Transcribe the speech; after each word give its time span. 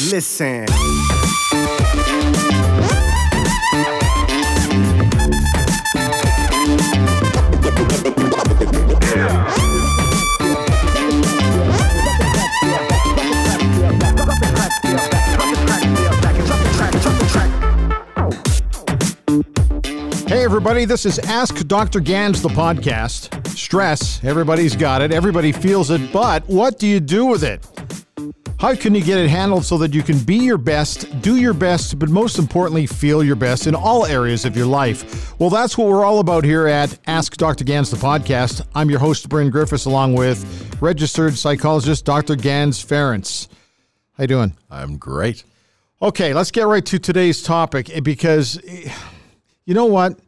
Listen. 0.00 0.66
Hey, 20.26 20.42
everybody, 20.42 20.84
this 20.86 21.06
is 21.06 21.20
Ask 21.20 21.64
Dr. 21.68 22.00
Ganz, 22.00 22.42
the 22.42 22.48
podcast. 22.48 23.46
Stress, 23.56 24.24
everybody's 24.24 24.74
got 24.74 25.02
it, 25.02 25.12
everybody 25.12 25.52
feels 25.52 25.92
it, 25.92 26.12
but 26.12 26.42
what 26.48 26.80
do 26.80 26.88
you 26.88 26.98
do 26.98 27.26
with 27.26 27.44
it? 27.44 27.73
How 28.64 28.74
can 28.74 28.94
you 28.94 29.04
get 29.04 29.18
it 29.18 29.28
handled 29.28 29.66
so 29.66 29.76
that 29.76 29.92
you 29.92 30.02
can 30.02 30.18
be 30.20 30.36
your 30.36 30.56
best, 30.56 31.20
do 31.20 31.36
your 31.36 31.52
best, 31.52 31.98
but 31.98 32.08
most 32.08 32.38
importantly, 32.38 32.86
feel 32.86 33.22
your 33.22 33.36
best 33.36 33.66
in 33.66 33.74
all 33.74 34.06
areas 34.06 34.46
of 34.46 34.56
your 34.56 34.64
life? 34.64 35.38
Well, 35.38 35.50
that's 35.50 35.76
what 35.76 35.88
we're 35.88 36.02
all 36.02 36.18
about 36.18 36.44
here 36.44 36.66
at 36.66 36.98
Ask 37.06 37.36
Dr. 37.36 37.62
Ganz, 37.64 37.90
the 37.90 37.98
podcast. 37.98 38.66
I'm 38.74 38.88
your 38.88 39.00
host, 39.00 39.28
Bryn 39.28 39.50
Griffiths, 39.50 39.84
along 39.84 40.14
with 40.14 40.78
registered 40.80 41.34
psychologist 41.34 42.06
Dr. 42.06 42.36
Ganz 42.36 42.80
Ferrance. 42.80 43.48
How 44.16 44.22
you 44.22 44.28
doing? 44.28 44.56
I'm 44.70 44.96
great. 44.96 45.44
Okay, 46.00 46.32
let's 46.32 46.50
get 46.50 46.66
right 46.66 46.86
to 46.86 46.98
today's 46.98 47.42
topic 47.42 47.90
because 48.02 48.58
eh, 48.66 48.90
you 49.66 49.74
know 49.74 49.84
what? 49.84 50.18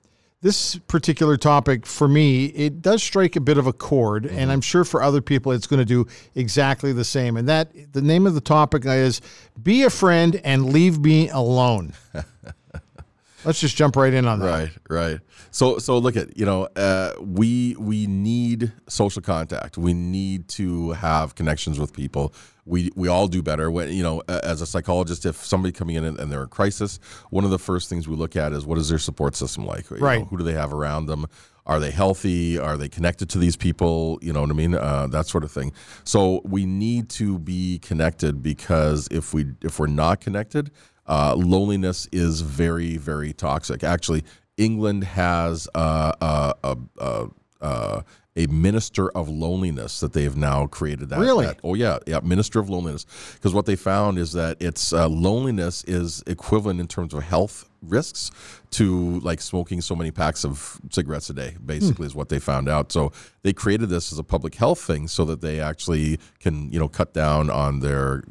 This 0.43 0.77
particular 0.77 1.39
topic 1.39 1.87
for 1.87 2.07
me, 2.07 2.47
it 2.47 2.83
does 2.83 3.03
strike 3.03 3.37
a 3.37 3.41
bit 3.41 3.57
of 3.57 3.67
a 3.67 3.73
chord, 3.73 4.27
and 4.27 4.53
I'm 4.53 4.61
sure 4.61 4.85
for 4.85 5.03
other 5.03 5.23
people 5.23 5.51
it's 5.53 5.67
going 5.67 5.79
to 5.79 5.87
do 5.87 6.07
exactly 6.35 6.93
the 6.93 7.05
same. 7.05 7.39
And 7.39 7.49
that 7.49 7.73
the 7.93 8.03
name 8.03 8.27
of 8.27 8.35
the 8.35 8.43
topic 8.43 8.85
is 8.85 9.23
Be 9.61 9.83
a 9.85 9.91
Friend 9.91 10.39
and 10.45 10.73
Leave 10.73 10.99
Me 10.99 11.31
Alone. 11.31 11.95
Let's 13.47 13.61
just 13.61 13.77
jump 13.77 13.97
right 13.97 14.13
in 14.13 14.27
on 14.27 14.41
that. 14.41 14.47
Right, 14.47 14.71
right. 14.91 15.21
So, 15.53 15.79
so 15.79 15.97
look 15.99 16.17
at 16.17 16.37
you 16.37 16.45
know, 16.45 16.65
uh, 16.77 17.13
we 17.19 17.75
we 17.79 18.07
need 18.07 18.73
social 18.89 19.23
contact. 19.23 19.79
We 19.79 19.95
need 19.95 20.49
to 20.49 20.91
have 20.93 21.35
connections 21.35 21.79
with 21.79 21.95
people. 21.95 22.35
We 22.67 22.91
we 22.97 23.09
all 23.09 23.29
do 23.29 23.43
better 23.43 23.71
when 23.71 23.93
you 23.93 24.03
know, 24.03 24.23
as 24.29 24.61
a 24.61 24.67
psychologist, 24.67 25.25
if 25.25 25.37
somebody 25.37 25.73
coming 25.73 25.97
in 25.97 26.05
and 26.05 26.19
and 26.19 26.31
they're 26.31 26.43
in 26.43 26.49
crisis, 26.49 26.99
one 27.31 27.45
of 27.45 27.51
the 27.51 27.59
first 27.59 27.89
things 27.89 28.09
we 28.09 28.17
look 28.17 28.35
at 28.37 28.53
is 28.53 28.67
what 28.67 28.77
is 28.79 28.89
their 28.89 28.99
support 28.99 29.37
system 29.37 29.65
like? 29.65 29.89
You 29.91 29.99
know, 29.99 30.05
Right. 30.07 30.27
who 30.27 30.37
do 30.37 30.43
they 30.45 30.53
have 30.55 30.73
around 30.75 31.07
them? 31.07 31.27
Are 31.65 31.81
they 31.81 31.91
healthy? 31.91 32.59
Are 32.59 32.77
they 32.77 32.89
connected 32.89 33.29
to 33.31 33.39
these 33.39 33.57
people? 33.57 34.19
You 34.23 34.33
know 34.33 34.41
what 34.41 34.51
I 34.51 34.55
mean? 34.55 34.75
Uh, 34.75 35.07
that 35.09 35.27
sort 35.27 35.43
of 35.45 35.51
thing. 35.51 35.73
So 36.05 36.41
we 36.45 36.65
need 36.67 37.09
to 37.11 37.39
be 37.39 37.79
connected 37.81 38.43
because 38.43 39.09
if 39.11 39.33
we 39.33 39.47
if 39.63 39.79
we're 39.79 39.87
not 39.89 40.21
connected, 40.21 40.71
uh, 41.07 41.35
loneliness 41.37 42.09
is 42.13 42.41
very 42.41 42.97
very 42.99 43.33
toxic. 43.33 43.85
Actually, 43.85 44.25
England 44.57 45.05
has 45.05 45.69
uh, 45.75 46.13
uh, 46.21 46.53
uh, 46.65 46.75
uh, 46.99 47.27
uh, 47.61 48.03
a 48.37 48.47
minister 48.49 49.09
of 49.11 49.29
loneliness 49.29 50.01
that 50.01 50.13
they 50.13 50.23
have 50.25 50.37
now 50.37 50.67
created. 50.67 51.09
That, 51.09 51.19
Really? 51.19 51.47
that- 51.47 51.61
oh 51.65 51.75
yeah, 51.75 51.99
yeah, 52.07 52.21
minister 52.23 52.61
of 52.61 52.69
loneliness. 52.69 53.07
Because 53.35 53.55
what 53.55 53.67
they 53.67 53.77
found 53.77 54.19
is 54.19 54.33
that 54.33 54.57
it's 54.61 54.93
uh, 54.93 55.09
loneliness 55.09 55.83
is 55.85 56.23
equivalent 56.27 56.79
in 56.81 56.87
terms 56.87 57.15
of 57.15 57.23
health 57.23 57.69
risks 57.83 58.31
to 58.71 59.21
like 59.21 59.41
smoking 59.41 59.81
so 59.81 59.95
many 59.95 60.11
packs 60.11 60.45
of 60.45 60.81
cigarettes 60.91 61.31
a 61.31 61.35
day. 61.35 61.57
Basically, 61.65 62.07
is 62.07 62.15
what 62.15 62.29
they 62.29 62.39
found 62.39 62.69
out. 62.69 62.93
So 62.93 63.13
they 63.43 63.53
created 63.53 63.89
this 63.89 64.13
as 64.13 64.19
a 64.19 64.25
public 64.25 64.55
health 64.57 64.81
thing 64.81 65.09
so 65.09 65.25
that 65.25 65.41
they 65.41 65.61
actually 65.61 66.19
can 66.41 66.71
you 66.73 66.79
know 66.79 66.89
cut 66.89 67.15
down 67.15 67.49
on 67.49 67.81
their 67.81 68.23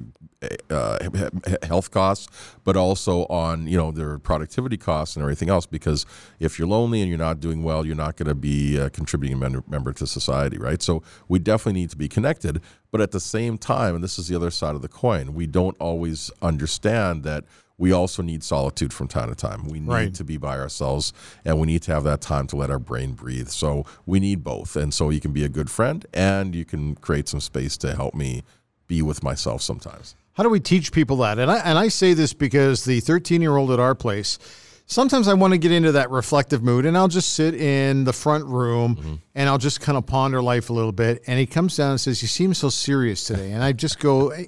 uh, 0.70 0.98
he- 1.02 1.52
he- 1.52 1.68
health 1.68 1.92
costs, 1.92 2.28
but 2.64 2.76
also 2.78 3.26
on 3.28 3.68
you 3.68 3.78
know 3.78 3.92
their 3.92 4.18
productivity 4.20 4.78
costs 4.78 5.16
and 5.16 5.24
everything 5.24 5.50
else. 5.50 5.66
Because 5.66 6.06
if 6.40 6.58
you're 6.60 6.68
lonely 6.68 7.02
and 7.02 7.10
you're 7.10 7.18
not 7.18 7.40
doing 7.40 7.64
well, 7.64 7.86
you're 7.86 7.96
not 7.96 8.16
going 8.18 8.28
to 8.28 8.36
be 8.36 8.78
a 8.78 8.90
contributing 8.90 9.40
member, 9.40 9.64
member 9.68 9.94
to 9.94 10.08
society, 10.08 10.58
right? 10.58 10.82
So 10.82 11.04
we 11.28 11.40
definitely 11.40 11.82
need 11.82 11.90
to 11.92 11.98
be 11.98 12.08
connected, 12.08 12.62
but 12.92 13.02
at 13.02 13.12
the 13.12 13.20
same 13.20 13.58
time, 13.58 13.96
and 13.96 14.04
this 14.04 14.18
is 14.20 14.28
the 14.28 14.36
other 14.36 14.52
side 14.52 14.76
of 14.76 14.82
the 14.82 14.88
coin, 14.90 15.34
we 15.34 15.48
don't 15.48 15.78
always 15.80 16.32
understand 16.42 17.24
that. 17.24 17.44
We 17.78 17.92
also 17.92 18.24
need 18.24 18.42
solitude 18.42 18.94
from 18.94 19.10
time 19.10 19.28
to 19.28 19.36
time. 19.36 19.66
We 19.68 19.82
need 19.82 19.90
Right. 19.90 20.14
to 20.14 20.24
be 20.24 20.38
by 20.38 20.58
ourselves 20.58 21.12
and 21.44 21.60
we 21.60 21.68
need 21.68 21.82
to 21.82 21.92
have 21.94 22.06
that 22.06 22.22
time 22.22 22.48
to 22.48 22.56
let 22.56 22.70
our 22.72 22.80
brain 22.80 23.16
breathe. 23.16 23.50
So 23.50 23.86
we 24.06 24.22
need 24.22 24.46
both. 24.46 24.78
And 24.78 24.94
so 24.94 25.10
you 25.10 25.20
can 25.20 25.34
be 25.34 25.44
a 25.44 25.50
good 25.50 25.70
friend 25.70 26.06
and 26.14 26.56
you 26.56 26.64
can 26.64 26.96
create 26.96 27.28
some 27.28 27.42
space 27.42 27.76
to 27.80 27.94
help 27.94 28.16
me 28.16 28.44
be 28.88 29.02
with 29.02 29.24
myself 29.24 29.62
sometimes. 29.62 30.16
How 30.36 30.44
do 30.44 30.50
we 30.50 30.60
teach 30.60 30.92
people 30.92 31.18
that? 31.18 31.40
And 31.40 31.50
I, 31.50 31.58
and 31.60 31.78
I 31.78 31.88
say 31.88 32.14
this 32.14 32.34
because 32.34 32.86
the 32.86 33.00
13 33.00 33.42
year 33.42 33.56
old 33.58 33.72
at 33.72 33.80
our 33.80 33.96
place, 33.96 34.38
sometimes 34.86 35.28
I 35.28 35.34
want 35.34 35.54
to 35.54 35.58
get 35.58 35.72
into 35.72 35.94
that 35.94 36.12
reflective 36.12 36.62
mood 36.62 36.86
and 36.86 36.98
I'll 36.98 37.08
just 37.08 37.34
sit 37.34 37.56
in 37.56 38.04
the 38.04 38.14
front 38.14 38.46
room 38.46 38.96
Mm-hmm. 38.98 39.14
and 39.34 39.50
I'll 39.50 39.58
just 39.58 39.82
kind 39.82 39.98
of 39.98 40.06
ponder 40.06 40.42
life 40.42 40.70
a 40.70 40.74
little 40.74 40.92
bit. 40.92 41.24
And 41.28 41.40
he 41.40 41.46
comes 41.46 41.76
down 41.78 41.92
and 41.92 42.02
says, 42.02 42.22
You 42.22 42.28
seem 42.28 42.54
so 42.54 42.70
serious 42.70 43.24
today. 43.24 43.52
And 43.52 43.64
I 43.64 43.72
just 43.72 44.00
go, 44.00 44.30
"Hey, 44.30 44.48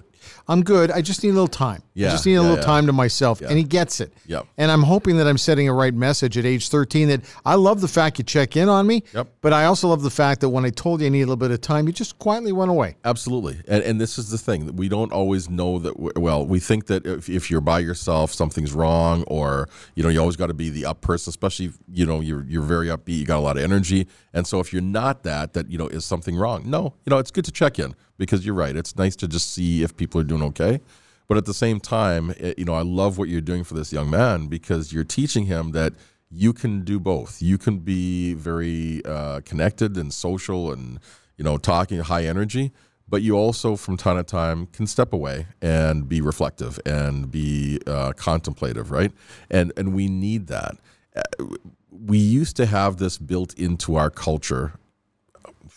I'm 0.49 0.63
good. 0.63 0.91
I 0.91 1.01
just 1.01 1.23
need 1.23 1.29
a 1.29 1.33
little 1.33 1.47
time. 1.47 1.83
Yeah, 1.93 2.07
I 2.07 2.11
just 2.11 2.25
need 2.25 2.33
a 2.33 2.35
yeah, 2.35 2.41
little 2.41 2.57
yeah. 2.57 2.63
time 2.63 2.85
to 2.85 2.93
myself. 2.93 3.41
And 3.41 3.57
he 3.57 3.63
gets 3.63 3.99
it. 3.99 4.13
Yep. 4.27 4.47
And 4.57 4.71
I'm 4.71 4.83
hoping 4.83 5.17
that 5.17 5.27
I'm 5.27 5.37
setting 5.37 5.67
a 5.67 5.73
right 5.73 5.93
message 5.93 6.37
at 6.37 6.45
age 6.45 6.69
13 6.69 7.09
that 7.09 7.21
I 7.45 7.55
love 7.55 7.81
the 7.81 7.87
fact 7.87 8.17
you 8.17 8.23
check 8.23 8.55
in 8.55 8.69
on 8.69 8.87
me. 8.87 9.03
Yep. 9.13 9.27
But 9.41 9.53
I 9.53 9.65
also 9.65 9.89
love 9.89 10.03
the 10.03 10.09
fact 10.09 10.41
that 10.41 10.49
when 10.49 10.63
I 10.63 10.69
told 10.69 11.01
you 11.01 11.07
I 11.07 11.09
need 11.09 11.21
a 11.21 11.25
little 11.25 11.35
bit 11.35 11.51
of 11.51 11.59
time, 11.59 11.87
you 11.87 11.93
just 11.93 12.17
quietly 12.19 12.51
went 12.51 12.71
away. 12.71 12.95
Absolutely. 13.03 13.59
And, 13.67 13.83
and 13.83 13.99
this 13.99 14.17
is 14.17 14.29
the 14.29 14.37
thing 14.37 14.67
that 14.67 14.75
we 14.75 14.87
don't 14.87 15.11
always 15.11 15.49
know 15.49 15.79
that, 15.79 15.99
we 15.99 16.11
well, 16.15 16.45
we 16.45 16.59
think 16.59 16.87
that 16.87 17.05
if, 17.05 17.29
if 17.29 17.51
you're 17.51 17.61
by 17.61 17.79
yourself, 17.79 18.33
something's 18.33 18.73
wrong, 18.73 19.23
or, 19.27 19.67
you 19.95 20.03
know, 20.03 20.09
you 20.09 20.19
always 20.19 20.35
got 20.35 20.47
to 20.47 20.53
be 20.53 20.69
the 20.69 20.85
up 20.85 21.01
person, 21.01 21.31
especially, 21.31 21.65
if, 21.67 21.77
you 21.91 22.05
know, 22.05 22.21
you're, 22.21 22.45
you're 22.45 22.61
very 22.61 22.87
upbeat, 22.87 23.17
you 23.17 23.25
got 23.25 23.37
a 23.37 23.41
lot 23.41 23.57
of 23.57 23.63
energy. 23.63 24.07
And 24.33 24.45
so 24.45 24.59
if 24.59 24.71
you're 24.71 24.81
not 24.81 25.23
that, 25.23 25.53
that, 25.53 25.69
you 25.69 25.77
know, 25.77 25.87
is 25.87 26.05
something 26.05 26.35
wrong? 26.35 26.69
No, 26.69 26.93
you 27.05 27.09
know, 27.09 27.17
it's 27.17 27.31
good 27.31 27.45
to 27.45 27.51
check 27.51 27.79
in 27.79 27.95
because 28.17 28.45
you're 28.45 28.55
right. 28.55 28.75
It's 28.75 28.95
nice 28.95 29.15
to 29.17 29.27
just 29.27 29.51
see 29.51 29.83
if 29.83 29.95
people 29.95 30.19
are 30.21 30.23
doing 30.23 30.36
okay. 30.43 30.81
But 31.27 31.37
at 31.37 31.45
the 31.45 31.53
same 31.53 31.79
time, 31.79 32.31
it, 32.37 32.57
you 32.57 32.65
know, 32.65 32.73
I 32.73 32.83
love 32.83 33.17
what 33.17 33.29
you're 33.29 33.41
doing 33.41 33.63
for 33.63 33.73
this 33.73 33.91
young 33.91 34.09
man 34.09 34.47
because 34.47 34.93
you're 34.93 35.03
teaching 35.03 35.45
him 35.45 35.71
that 35.71 35.93
you 36.31 36.53
can 36.53 36.83
do 36.83 36.99
both. 36.99 37.41
You 37.41 37.57
can 37.57 37.79
be 37.79 38.33
very 38.33 39.03
uh, 39.05 39.41
connected 39.41 39.97
and 39.97 40.13
social 40.13 40.71
and, 40.71 40.99
you 41.37 41.43
know, 41.43 41.57
talking 41.57 41.99
high 41.99 42.25
energy, 42.25 42.71
but 43.09 43.21
you 43.21 43.37
also, 43.37 43.75
from 43.75 43.97
time 43.97 44.17
to 44.17 44.23
time, 44.23 44.67
can 44.67 44.87
step 44.87 45.13
away 45.13 45.47
and 45.61 46.07
be 46.09 46.21
reflective 46.21 46.79
and 46.85 47.31
be 47.31 47.79
uh, 47.87 48.13
contemplative, 48.13 48.91
right? 48.91 49.11
And 49.49 49.71
and 49.77 49.93
we 49.93 50.07
need 50.07 50.47
that. 50.47 50.77
Uh, 51.15 51.45
We 51.89 52.17
used 52.17 52.55
to 52.57 52.65
have 52.65 52.97
this 52.97 53.17
built 53.17 53.53
into 53.57 53.95
our 53.95 54.11
culture 54.11 54.73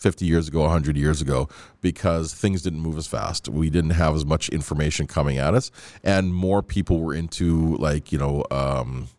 50 0.01 0.25
years 0.25 0.47
ago, 0.47 0.61
100 0.61 0.97
years 0.97 1.21
ago, 1.21 1.47
because 1.79 2.33
things 2.33 2.63
didn't 2.63 2.79
move 2.79 2.97
as 2.97 3.05
fast. 3.05 3.47
We 3.47 3.69
didn't 3.69 3.91
have 3.91 4.15
as 4.15 4.25
much 4.25 4.49
information 4.49 5.05
coming 5.05 5.37
at 5.37 5.53
us, 5.53 5.69
and 6.03 6.33
more 6.33 6.63
people 6.63 6.99
were 6.99 7.13
into, 7.13 7.77
like, 7.77 8.11
you 8.11 8.17
know, 8.17 8.43
um, 8.49 9.09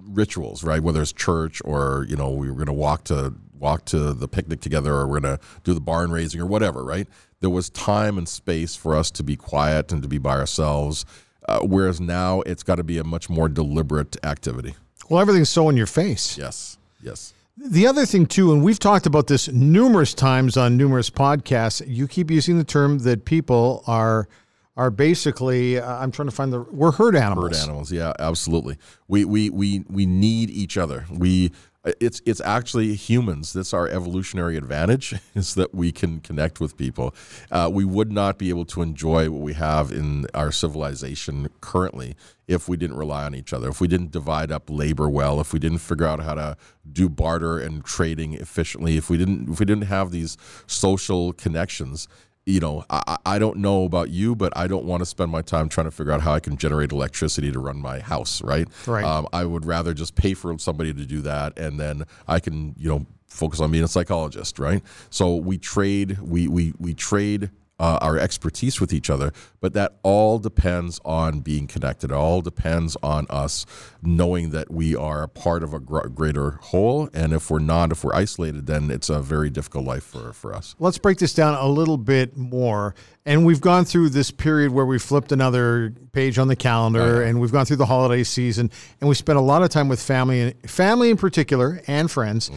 rituals, 0.00 0.64
right? 0.64 0.82
Whether 0.82 1.02
it's 1.02 1.12
church 1.12 1.62
or, 1.64 2.04
you 2.08 2.16
know, 2.16 2.30
we 2.30 2.48
were 2.48 2.56
going 2.56 2.66
to 2.66 2.72
walk 2.72 3.04
to 3.04 3.34
walk 3.58 3.84
to 3.86 4.12
the 4.12 4.28
picnic 4.28 4.60
together 4.60 4.92
or 4.92 5.06
we're 5.06 5.20
going 5.20 5.38
to 5.38 5.42
do 5.64 5.72
the 5.72 5.80
barn 5.80 6.10
raising 6.10 6.40
or 6.40 6.46
whatever, 6.46 6.84
right? 6.84 7.08
There 7.40 7.48
was 7.48 7.70
time 7.70 8.18
and 8.18 8.28
space 8.28 8.76
for 8.76 8.94
us 8.94 9.10
to 9.12 9.22
be 9.22 9.34
quiet 9.34 9.92
and 9.92 10.02
to 10.02 10.08
be 10.08 10.18
by 10.18 10.36
ourselves. 10.36 11.06
Uh, 11.48 11.60
whereas 11.60 11.98
now 11.98 12.42
it's 12.42 12.62
got 12.62 12.74
to 12.74 12.84
be 12.84 12.98
a 12.98 13.04
much 13.04 13.30
more 13.30 13.48
deliberate 13.48 14.22
activity. 14.24 14.74
Well, 15.08 15.20
everything's 15.20 15.48
so 15.48 15.68
in 15.70 15.76
your 15.76 15.86
face. 15.86 16.36
Yes. 16.36 16.76
Yes. 17.02 17.32
The 17.56 17.86
other 17.86 18.04
thing 18.04 18.26
too, 18.26 18.52
and 18.52 18.62
we've 18.62 18.78
talked 18.78 19.06
about 19.06 19.28
this 19.28 19.48
numerous 19.48 20.12
times 20.12 20.56
on 20.56 20.76
numerous 20.76 21.08
podcasts. 21.08 21.82
You 21.86 22.06
keep 22.06 22.30
using 22.30 22.58
the 22.58 22.64
term 22.64 22.98
that 23.00 23.24
people 23.24 23.82
are 23.86 24.28
are 24.76 24.90
basically. 24.90 25.78
Uh, 25.78 25.96
I'm 25.96 26.12
trying 26.12 26.28
to 26.28 26.34
find 26.34 26.52
the. 26.52 26.60
We're 26.60 26.92
herd 26.92 27.16
animals. 27.16 27.50
Bird 27.50 27.56
animals, 27.56 27.90
yeah, 27.90 28.12
absolutely. 28.18 28.76
We 29.08 29.24
we 29.24 29.48
we 29.48 29.84
we 29.88 30.04
need 30.04 30.50
each 30.50 30.76
other. 30.76 31.06
We 31.10 31.50
it's 32.00 32.20
it's 32.26 32.40
actually 32.40 32.94
humans. 32.94 33.52
That's 33.52 33.72
our 33.72 33.88
evolutionary 33.88 34.56
advantage 34.56 35.14
is 35.34 35.54
that 35.54 35.74
we 35.74 35.92
can 35.92 36.20
connect 36.20 36.60
with 36.60 36.76
people. 36.76 37.14
Uh, 37.50 37.70
we 37.72 37.84
would 37.84 38.10
not 38.10 38.38
be 38.38 38.48
able 38.48 38.64
to 38.66 38.82
enjoy 38.82 39.30
what 39.30 39.40
we 39.40 39.54
have 39.54 39.92
in 39.92 40.26
our 40.34 40.50
civilization 40.50 41.48
currently 41.60 42.16
if 42.48 42.68
we 42.68 42.76
didn't 42.76 42.96
rely 42.96 43.24
on 43.24 43.34
each 43.34 43.52
other. 43.52 43.68
If 43.68 43.80
we 43.80 43.88
didn't 43.88 44.12
divide 44.12 44.52
up 44.52 44.70
labor 44.70 45.08
well. 45.08 45.40
If 45.40 45.52
we 45.52 45.58
didn't 45.58 45.78
figure 45.78 46.06
out 46.06 46.20
how 46.20 46.34
to 46.34 46.56
do 46.90 47.08
barter 47.08 47.58
and 47.58 47.84
trading 47.84 48.34
efficiently. 48.34 48.96
If 48.96 49.10
we 49.10 49.16
didn't 49.16 49.50
if 49.50 49.60
we 49.60 49.66
didn't 49.66 49.86
have 49.86 50.10
these 50.10 50.36
social 50.66 51.32
connections 51.32 52.08
you 52.46 52.60
know, 52.60 52.84
I, 52.88 53.18
I 53.26 53.38
don't 53.40 53.58
know 53.58 53.84
about 53.84 54.10
you, 54.10 54.36
but 54.36 54.56
I 54.56 54.68
don't 54.68 54.84
want 54.84 55.00
to 55.00 55.06
spend 55.06 55.32
my 55.32 55.42
time 55.42 55.68
trying 55.68 55.86
to 55.86 55.90
figure 55.90 56.12
out 56.12 56.20
how 56.20 56.32
I 56.32 56.40
can 56.40 56.56
generate 56.56 56.92
electricity 56.92 57.50
to 57.50 57.58
run 57.58 57.76
my 57.78 57.98
house, 57.98 58.40
right? 58.40 58.68
Right. 58.86 59.04
Um, 59.04 59.26
I 59.32 59.44
would 59.44 59.66
rather 59.66 59.92
just 59.92 60.14
pay 60.14 60.32
for 60.32 60.56
somebody 60.58 60.94
to 60.94 61.04
do 61.04 61.20
that, 61.22 61.58
and 61.58 61.78
then 61.78 62.04
I 62.28 62.38
can, 62.38 62.76
you 62.78 62.88
know, 62.88 63.06
focus 63.26 63.60
on 63.60 63.72
being 63.72 63.82
a 63.82 63.88
psychologist, 63.88 64.60
right? 64.60 64.80
So 65.10 65.34
we 65.34 65.58
trade, 65.58 66.20
we 66.20 66.46
we 66.46 66.72
we 66.78 66.94
trade 66.94 67.50
uh, 67.78 67.98
our 68.00 68.18
expertise 68.18 68.80
with 68.80 68.92
each 68.92 69.10
other, 69.10 69.32
but 69.60 69.74
that 69.74 69.98
all 70.02 70.38
depends 70.38 70.98
on 71.04 71.40
being 71.40 71.66
connected. 71.66 72.10
It 72.10 72.14
all 72.14 72.40
depends 72.40 72.96
on 73.02 73.26
us 73.28 73.66
knowing 74.02 74.50
that 74.50 74.70
we 74.70 74.96
are 74.96 75.22
a 75.22 75.28
part 75.28 75.62
of 75.62 75.74
a 75.74 75.78
gr- 75.78 76.08
greater 76.08 76.52
whole. 76.52 77.10
And 77.12 77.32
if 77.32 77.50
we're 77.50 77.58
not, 77.58 77.92
if 77.92 78.02
we're 78.02 78.14
isolated, 78.14 78.66
then 78.66 78.90
it's 78.90 79.10
a 79.10 79.20
very 79.20 79.50
difficult 79.50 79.84
life 79.84 80.04
for, 80.04 80.32
for 80.32 80.54
us. 80.54 80.74
Let's 80.78 80.98
break 80.98 81.18
this 81.18 81.34
down 81.34 81.54
a 81.54 81.68
little 81.68 81.98
bit 81.98 82.36
more. 82.36 82.94
And 83.26 83.44
we've 83.44 83.60
gone 83.60 83.84
through 83.84 84.10
this 84.10 84.30
period 84.30 84.70
where 84.72 84.86
we 84.86 84.98
flipped 84.98 85.32
another 85.32 85.92
page 86.12 86.38
on 86.38 86.48
the 86.48 86.56
calendar, 86.56 87.22
and 87.22 87.40
we've 87.40 87.52
gone 87.52 87.66
through 87.66 87.76
the 87.76 87.86
holiday 87.86 88.22
season, 88.22 88.70
and 89.00 89.08
we 89.08 89.14
spent 89.16 89.36
a 89.36 89.42
lot 89.42 89.62
of 89.62 89.68
time 89.68 89.88
with 89.88 90.00
family, 90.00 90.40
and 90.40 90.70
family 90.70 91.10
in 91.10 91.16
particular, 91.16 91.82
and 91.88 92.10
friends. 92.10 92.50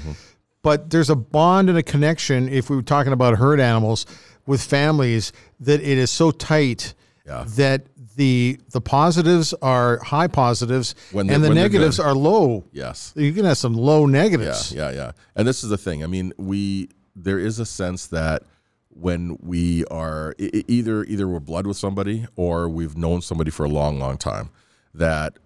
But 0.61 0.89
there's 0.91 1.09
a 1.09 1.15
bond 1.15 1.69
and 1.69 1.77
a 1.77 1.83
connection. 1.83 2.49
If 2.49 2.69
we 2.69 2.75
were 2.75 2.81
talking 2.83 3.13
about 3.13 3.37
herd 3.37 3.59
animals 3.59 4.05
with 4.49 4.61
families, 4.61 5.31
that 5.61 5.79
it 5.81 5.97
is 5.97 6.09
so 6.11 6.31
tight 6.31 6.93
Yeah. 7.25 7.45
that 7.55 7.81
the 8.15 8.59
the 8.71 8.81
positives 8.81 9.53
are 9.61 9.99
high 10.03 10.27
positives 10.27 10.95
When 11.13 11.29
and 11.29 11.41
the 11.43 11.53
negatives 11.53 11.99
are 11.99 12.13
low. 12.15 12.65
Yes. 12.73 13.13
You 13.15 13.31
can 13.31 13.45
have 13.45 13.57
some 13.57 13.75
low 13.75 14.05
negatives. 14.05 14.73
yeah, 14.73 14.89
yeah. 14.89 14.95
yeah. 14.95 15.11
And 15.35 15.47
this 15.47 15.63
is 15.63 15.69
the 15.69 15.77
thing. 15.77 16.03
I 16.03 16.07
mean, 16.07 16.33
we 16.37 16.89
there 17.15 17.39
is 17.39 17.59
a 17.59 17.65
sense 17.65 18.07
that 18.07 18.43
when 18.89 19.37
we 19.41 19.85
are 19.85 20.33
either 20.39 21.03
either 21.05 21.27
we're 21.27 21.39
blood 21.39 21.65
with 21.67 21.77
somebody 21.77 22.25
or 22.35 22.67
we've 22.67 22.97
known 22.97 23.21
somebody 23.21 23.51
for 23.51 23.63
a 23.65 23.69
long, 23.69 23.99
long 23.99 24.17
time, 24.17 24.49
that 24.93 25.37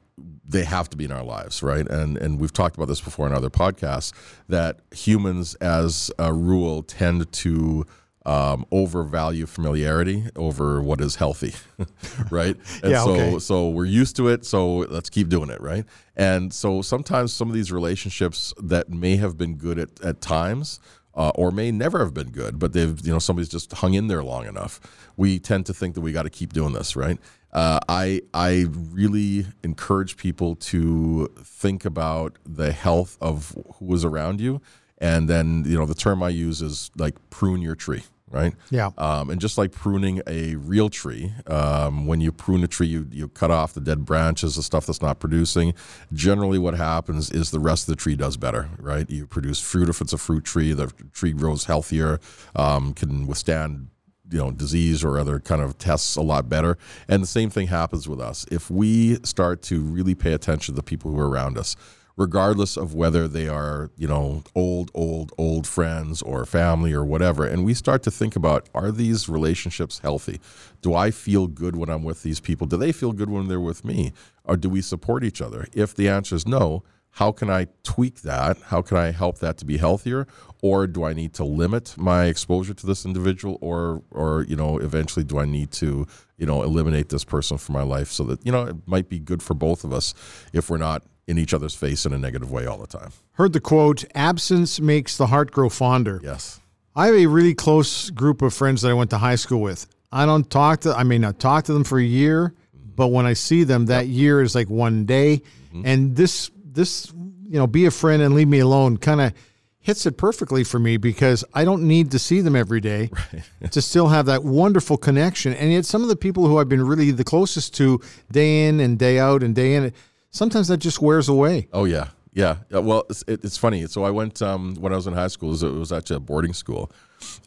they 0.48 0.64
have 0.64 0.90
to 0.90 0.98
be 0.98 1.06
in 1.06 1.12
our 1.12 1.24
lives, 1.24 1.62
right? 1.62 1.88
And 1.88 2.18
and 2.18 2.40
we've 2.40 2.54
talked 2.54 2.76
about 2.78 2.88
this 2.88 3.02
before 3.02 3.28
in 3.28 3.34
other 3.34 3.50
podcasts 3.50 4.14
that 4.48 4.80
humans, 4.96 5.56
as 5.56 6.12
a 6.18 6.34
rule, 6.34 6.82
tend 6.84 7.32
to 7.44 7.86
um, 8.26 8.66
overvalue 8.72 9.46
familiarity 9.46 10.26
over 10.36 10.82
what 10.82 11.02
is 11.02 11.16
healthy, 11.16 11.54
right? 12.30 12.56
And 12.84 12.92
Yeah, 12.92 13.04
so 13.04 13.12
okay. 13.12 13.40
so 13.40 13.70
we're 13.70 13.86
used 13.86 14.16
to 14.18 14.28
it, 14.30 14.46
so 14.46 14.78
let's 14.78 15.10
keep 15.10 15.30
doing 15.30 15.50
it, 15.50 15.62
right? 15.62 15.86
And 16.16 16.54
so 16.54 16.82
sometimes 16.82 17.34
some 17.34 17.48
of 17.50 17.54
these 17.54 17.72
relationships 17.72 18.54
that 18.62 18.90
may 18.90 19.18
have 19.18 19.38
been 19.38 19.56
good 19.56 19.78
at, 19.80 20.02
at 20.02 20.22
times 20.22 20.80
uh, 21.16 21.32
or 21.36 21.52
may 21.52 21.72
never 21.72 22.00
have 22.00 22.14
been 22.14 22.32
good, 22.32 22.58
but 22.60 22.74
they've, 22.74 23.00
you 23.06 23.12
know, 23.14 23.20
somebody's 23.20 23.50
just 23.50 23.72
hung 23.74 23.94
in 23.94 24.08
there 24.08 24.24
long 24.24 24.46
enough. 24.48 24.80
We 25.16 25.38
tend 25.40 25.66
to 25.68 25.74
think 25.74 25.94
that 25.96 26.02
we 26.02 26.12
got 26.12 26.24
to 26.24 26.30
keep 26.30 26.54
doing 26.54 26.74
this, 26.74 26.96
right? 26.96 27.20
Uh, 27.52 27.80
I 27.88 28.22
I 28.34 28.66
really 28.72 29.46
encourage 29.64 30.18
people 30.18 30.56
to 30.56 31.28
think 31.44 31.86
about 31.86 32.38
the 32.46 32.72
health 32.72 33.16
of 33.22 33.56
who 33.76 33.94
is 33.94 34.04
around 34.04 34.42
you, 34.42 34.60
and 34.98 35.30
then 35.30 35.64
you 35.68 35.78
know 35.78 35.86
the 35.86 35.94
term 35.94 36.24
I 36.24 36.30
use 36.30 36.64
is 36.64 36.90
like 36.98 37.16
prune 37.30 37.62
your 37.62 37.76
tree, 37.76 38.04
right? 38.34 38.54
Yeah. 38.72 38.90
Um, 38.98 39.30
and 39.30 39.40
just 39.40 39.58
like 39.58 39.72
pruning 39.72 40.22
a 40.28 40.56
real 40.56 40.90
tree, 40.90 41.32
um, 41.48 42.08
when 42.08 42.20
you 42.20 42.32
prune 42.32 42.64
a 42.64 42.68
tree, 42.68 42.88
you, 42.88 43.08
you 43.12 43.30
cut 43.30 43.52
off 43.52 43.74
the 43.74 43.80
dead 43.80 44.06
branches, 44.06 44.56
the 44.56 44.64
stuff 44.64 44.88
that's 44.88 45.02
not 45.02 45.20
producing. 45.20 45.74
Generally, 46.12 46.60
what 46.60 46.74
happens 46.74 47.32
is 47.32 47.52
the 47.52 47.60
rest 47.60 47.88
of 47.88 47.96
the 47.96 48.02
tree 48.02 48.16
does 48.16 48.36
better, 48.36 48.70
right? 48.80 49.10
You 49.10 49.28
produce 49.28 49.60
fruit 49.60 49.88
if 49.88 50.02
it's 50.02 50.14
a 50.14 50.18
fruit 50.18 50.44
tree. 50.44 50.74
The 50.74 50.88
tree 51.14 51.32
grows 51.32 51.66
healthier, 51.66 52.20
um, 52.56 52.94
can 52.94 53.28
withstand 53.28 53.88
you 54.32 54.40
know 54.40 54.52
disease 54.52 55.04
or 55.04 55.20
other 55.20 55.40
kind 55.40 55.62
of 55.62 55.78
tests 55.78 56.16
a 56.16 56.22
lot 56.22 56.48
better 56.48 56.78
and 57.10 57.22
the 57.22 57.28
same 57.28 57.50
thing 57.50 57.68
happens 57.68 58.08
with 58.08 58.22
us 58.22 58.46
if 58.50 58.72
we 58.72 59.16
start 59.24 59.62
to 59.62 59.82
really 59.82 60.16
pay 60.16 60.32
attention 60.32 60.74
to 60.74 60.76
the 60.78 60.84
people 60.84 61.12
who 61.12 61.20
are 61.20 61.30
around 61.30 61.58
us 61.58 61.76
regardless 62.16 62.78
of 62.78 62.94
whether 62.94 63.28
they 63.28 63.48
are 63.48 63.90
you 63.98 64.08
know 64.08 64.44
old 64.56 64.92
old 64.94 65.32
old 65.38 65.66
friends 65.66 66.22
or 66.22 66.46
family 66.46 66.94
or 66.94 67.04
whatever 67.04 67.46
and 67.46 67.66
we 67.66 67.74
start 67.74 68.04
to 68.04 68.12
think 68.12 68.36
about 68.36 68.70
are 68.74 68.92
these 68.92 69.28
relationships 69.28 70.00
healthy 70.00 70.40
do 70.82 70.94
i 70.94 71.10
feel 71.10 71.48
good 71.48 71.76
when 71.76 71.90
i'm 71.90 72.04
with 72.04 72.24
these 72.24 72.40
people 72.40 72.68
do 72.68 72.78
they 72.78 72.92
feel 72.92 73.12
good 73.12 73.30
when 73.30 73.48
they're 73.48 73.60
with 73.60 73.84
me 73.84 74.14
or 74.44 74.56
do 74.56 74.70
we 74.70 74.82
support 74.82 75.24
each 75.24 75.42
other 75.42 75.66
if 75.74 75.96
the 75.96 76.08
answer 76.08 76.36
is 76.36 76.48
no 76.48 76.84
how 77.18 77.32
can 77.32 77.48
I 77.48 77.68
tweak 77.84 78.22
that? 78.22 78.58
How 78.58 78.82
can 78.82 78.98
I 78.98 79.12
help 79.12 79.38
that 79.38 79.58
to 79.58 79.66
be 79.66 79.78
healthier? 79.78 80.26
Or 80.64 80.88
do 80.88 81.04
I 81.04 81.14
need 81.14 81.34
to 81.36 81.44
limit 81.44 81.96
my 81.96 82.26
exposure 82.26 82.74
to 82.74 82.88
this 82.88 83.06
individual? 83.06 83.60
Or, 83.62 84.02
or 84.10 84.46
you 84.50 84.56
know, 84.56 84.80
eventually, 84.80 85.24
do 85.24 85.38
I 85.38 85.46
need 85.46 85.72
to, 85.74 86.08
you 86.38 86.46
know, 86.48 86.64
eliminate 86.64 87.10
this 87.10 87.24
person 87.24 87.60
from 87.60 87.74
my 87.74 87.84
life 87.84 88.12
so 88.12 88.24
that 88.24 88.44
you 88.44 88.52
know 88.52 88.64
it 88.64 88.88
might 88.88 89.10
be 89.10 89.20
good 89.20 89.44
for 89.44 89.54
both 89.54 89.84
of 89.84 89.94
us 89.94 90.16
if 90.54 90.72
we're 90.72 90.78
not 90.78 91.04
in 91.28 91.38
each 91.38 91.54
other's 91.54 91.76
face 91.76 92.06
in 92.06 92.14
a 92.14 92.18
negative 92.18 92.52
way 92.52 92.66
all 92.66 92.78
the 92.78 92.88
time. 92.88 93.12
Heard 93.34 93.54
the 93.54 93.62
quote, 93.62 94.04
absence 94.14 94.80
makes 94.80 95.18
the 95.18 95.28
heart 95.28 95.52
grow 95.52 95.70
fonder. 95.70 96.20
Yes. 96.24 96.60
I 96.96 97.08
have 97.08 97.16
a 97.16 97.26
really 97.26 97.56
close 97.56 98.10
group 98.10 98.42
of 98.42 98.54
friends 98.54 98.82
that 98.82 98.90
I 98.90 98.94
went 98.94 99.10
to 99.12 99.18
high 99.18 99.36
school 99.36 99.62
with. 99.62 99.88
I 100.12 100.26
don't 100.26 100.48
talk 100.50 100.82
to 100.82 100.96
I 100.96 101.04
may 101.04 101.18
not 101.18 101.40
talk 101.40 101.66
to 101.66 101.74
them 101.74 101.84
for 101.84 101.98
a 101.98 102.04
year, 102.04 102.54
mm-hmm. 102.76 102.92
but 102.96 103.08
when 103.08 103.26
I 103.26 103.34
see 103.34 103.64
them, 103.64 103.88
that 103.88 104.08
year 104.08 104.42
is 104.42 104.54
like 104.54 104.70
one 104.70 105.06
day. 105.06 105.42
Mm-hmm. 105.74 105.86
And 105.86 106.16
this 106.16 106.52
this 106.64 107.12
you 107.54 107.60
know, 107.60 107.68
be 107.68 107.86
a 107.86 107.92
friend 107.92 108.22
and 108.22 108.34
leave 108.34 108.48
me 108.48 108.60
alone 108.60 108.98
kind 108.98 109.22
of 109.22 109.34
hits 109.80 110.06
it 110.06 110.18
perfectly 110.18 110.64
for 110.64 110.80
me 110.80 110.98
because 110.98 111.44
I 111.54 111.66
don't 111.66 111.84
need 111.84 112.12
to 112.12 112.20
see 112.20 112.42
them 112.42 112.56
every 112.56 112.80
day 112.80 113.12
to 113.72 113.82
still 113.82 114.08
have 114.08 114.28
that 114.28 114.44
wonderful 114.44 114.98
connection. 114.98 115.54
And 115.54 115.72
yet 115.72 115.86
some 115.86 116.02
of 116.02 116.08
the 116.08 116.16
people 116.16 116.48
who 116.48 116.58
I've 116.58 116.70
been 116.70 116.84
really 116.84 117.12
the 117.12 117.24
closest 117.24 117.76
to 117.76 118.00
day 118.32 118.68
in 118.68 118.80
and 118.80 118.98
day 118.98 119.20
out 119.20 119.44
and 119.44 119.54
day 119.54 119.76
in, 119.76 119.94
sometimes 120.34 120.68
that 120.68 120.78
just 120.78 121.02
wears 121.02 121.30
away. 121.30 121.68
Oh 121.72 121.86
yeah, 121.86 122.10
yeah. 122.34 122.58
Uh, 122.74 122.82
Well, 122.82 123.06
it's, 123.10 123.24
it, 123.28 123.44
it's 123.46 123.58
funny. 123.58 123.88
So 123.88 124.04
I 124.04 124.10
went 124.10 124.42
um, 124.42 124.76
when 124.76 124.92
I 124.92 124.96
was 124.98 125.08
in 125.08 125.14
high 125.14 125.28
school. 125.30 125.50
It 125.50 125.52
was, 125.54 125.64
it 125.64 125.72
was 125.72 125.92
actually 125.94 126.18
a 126.18 126.20
boarding 126.20 126.54
school, 126.54 126.92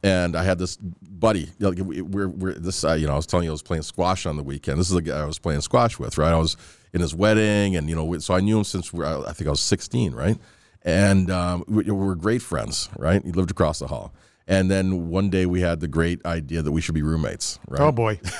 and 0.02 0.34
I 0.34 0.42
had 0.42 0.58
this 0.58 0.76
buddy. 0.76 1.50
Like 1.60 1.76
we- 1.78 2.00
we're, 2.00 2.28
we're 2.28 2.54
this. 2.54 2.82
Uh, 2.84 2.94
you 2.94 3.06
know, 3.06 3.12
I 3.12 3.16
was 3.16 3.26
telling 3.26 3.44
you 3.44 3.50
I 3.50 3.52
was 3.52 3.62
playing 3.62 3.82
squash 3.82 4.24
on 4.24 4.36
the 4.38 4.42
weekend. 4.42 4.78
This 4.80 4.88
is 4.88 4.94
the 4.94 5.02
guy 5.02 5.20
I 5.20 5.24
was 5.26 5.38
playing 5.38 5.60
squash 5.60 5.98
with, 5.98 6.16
right? 6.18 6.32
I 6.32 6.38
was 6.38 6.56
in 6.94 7.00
his 7.02 7.14
wedding, 7.14 7.76
and 7.76 7.88
you 7.90 7.94
know, 7.96 8.04
we- 8.04 8.20
so 8.20 8.32
I 8.34 8.40
knew 8.40 8.56
him 8.58 8.64
since 8.64 8.92
we 8.92 9.00
were, 9.00 9.06
I 9.28 9.32
think 9.32 9.48
I 9.48 9.50
was 9.50 9.60
16, 9.60 10.14
right? 10.14 10.38
And 10.82 11.30
um, 11.32 11.64
we, 11.66 11.82
we 11.84 11.90
were 11.90 12.14
great 12.14 12.42
friends, 12.42 12.88
right? 12.96 13.20
He 13.24 13.32
lived 13.32 13.50
across 13.50 13.80
the 13.80 13.88
hall. 13.88 14.14
And 14.46 14.70
then 14.70 15.08
one 15.08 15.28
day 15.28 15.44
we 15.44 15.60
had 15.60 15.80
the 15.80 15.88
great 15.88 16.24
idea 16.24 16.62
that 16.62 16.70
we 16.70 16.80
should 16.80 16.94
be 16.94 17.02
roommates, 17.02 17.58
right? 17.68 17.80
Oh 17.80 17.90
boy. 17.90 18.20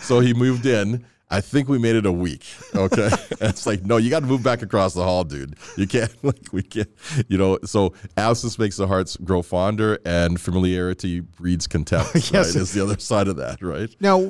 So 0.00 0.20
he 0.20 0.34
moved 0.34 0.66
in. 0.66 1.04
I 1.30 1.40
think 1.40 1.68
we 1.68 1.78
made 1.78 1.94
it 1.96 2.06
a 2.06 2.12
week. 2.12 2.44
Okay. 2.74 3.10
It's 3.42 3.64
like, 3.66 3.84
no, 3.84 3.96
you 3.96 4.10
got 4.10 4.20
to 4.20 4.26
move 4.26 4.42
back 4.42 4.60
across 4.60 4.92
the 4.92 5.02
hall, 5.02 5.24
dude. 5.24 5.56
You 5.76 5.86
can't, 5.86 6.12
like, 6.24 6.52
we 6.52 6.62
can't, 6.62 6.90
you 7.28 7.38
know. 7.38 7.58
So 7.64 7.94
absence 8.16 8.58
makes 8.58 8.76
the 8.76 8.86
hearts 8.86 9.16
grow 9.16 9.40
fonder 9.40 9.98
and 10.04 10.38
familiarity 10.38 11.20
breeds 11.20 11.66
contempt. 11.66 12.14
Yes. 12.32 12.54
Right. 12.54 12.62
Is 12.62 12.72
the 12.72 12.82
other 12.82 12.98
side 12.98 13.28
of 13.28 13.36
that, 13.36 13.62
right? 13.62 13.88
Now, 13.98 14.20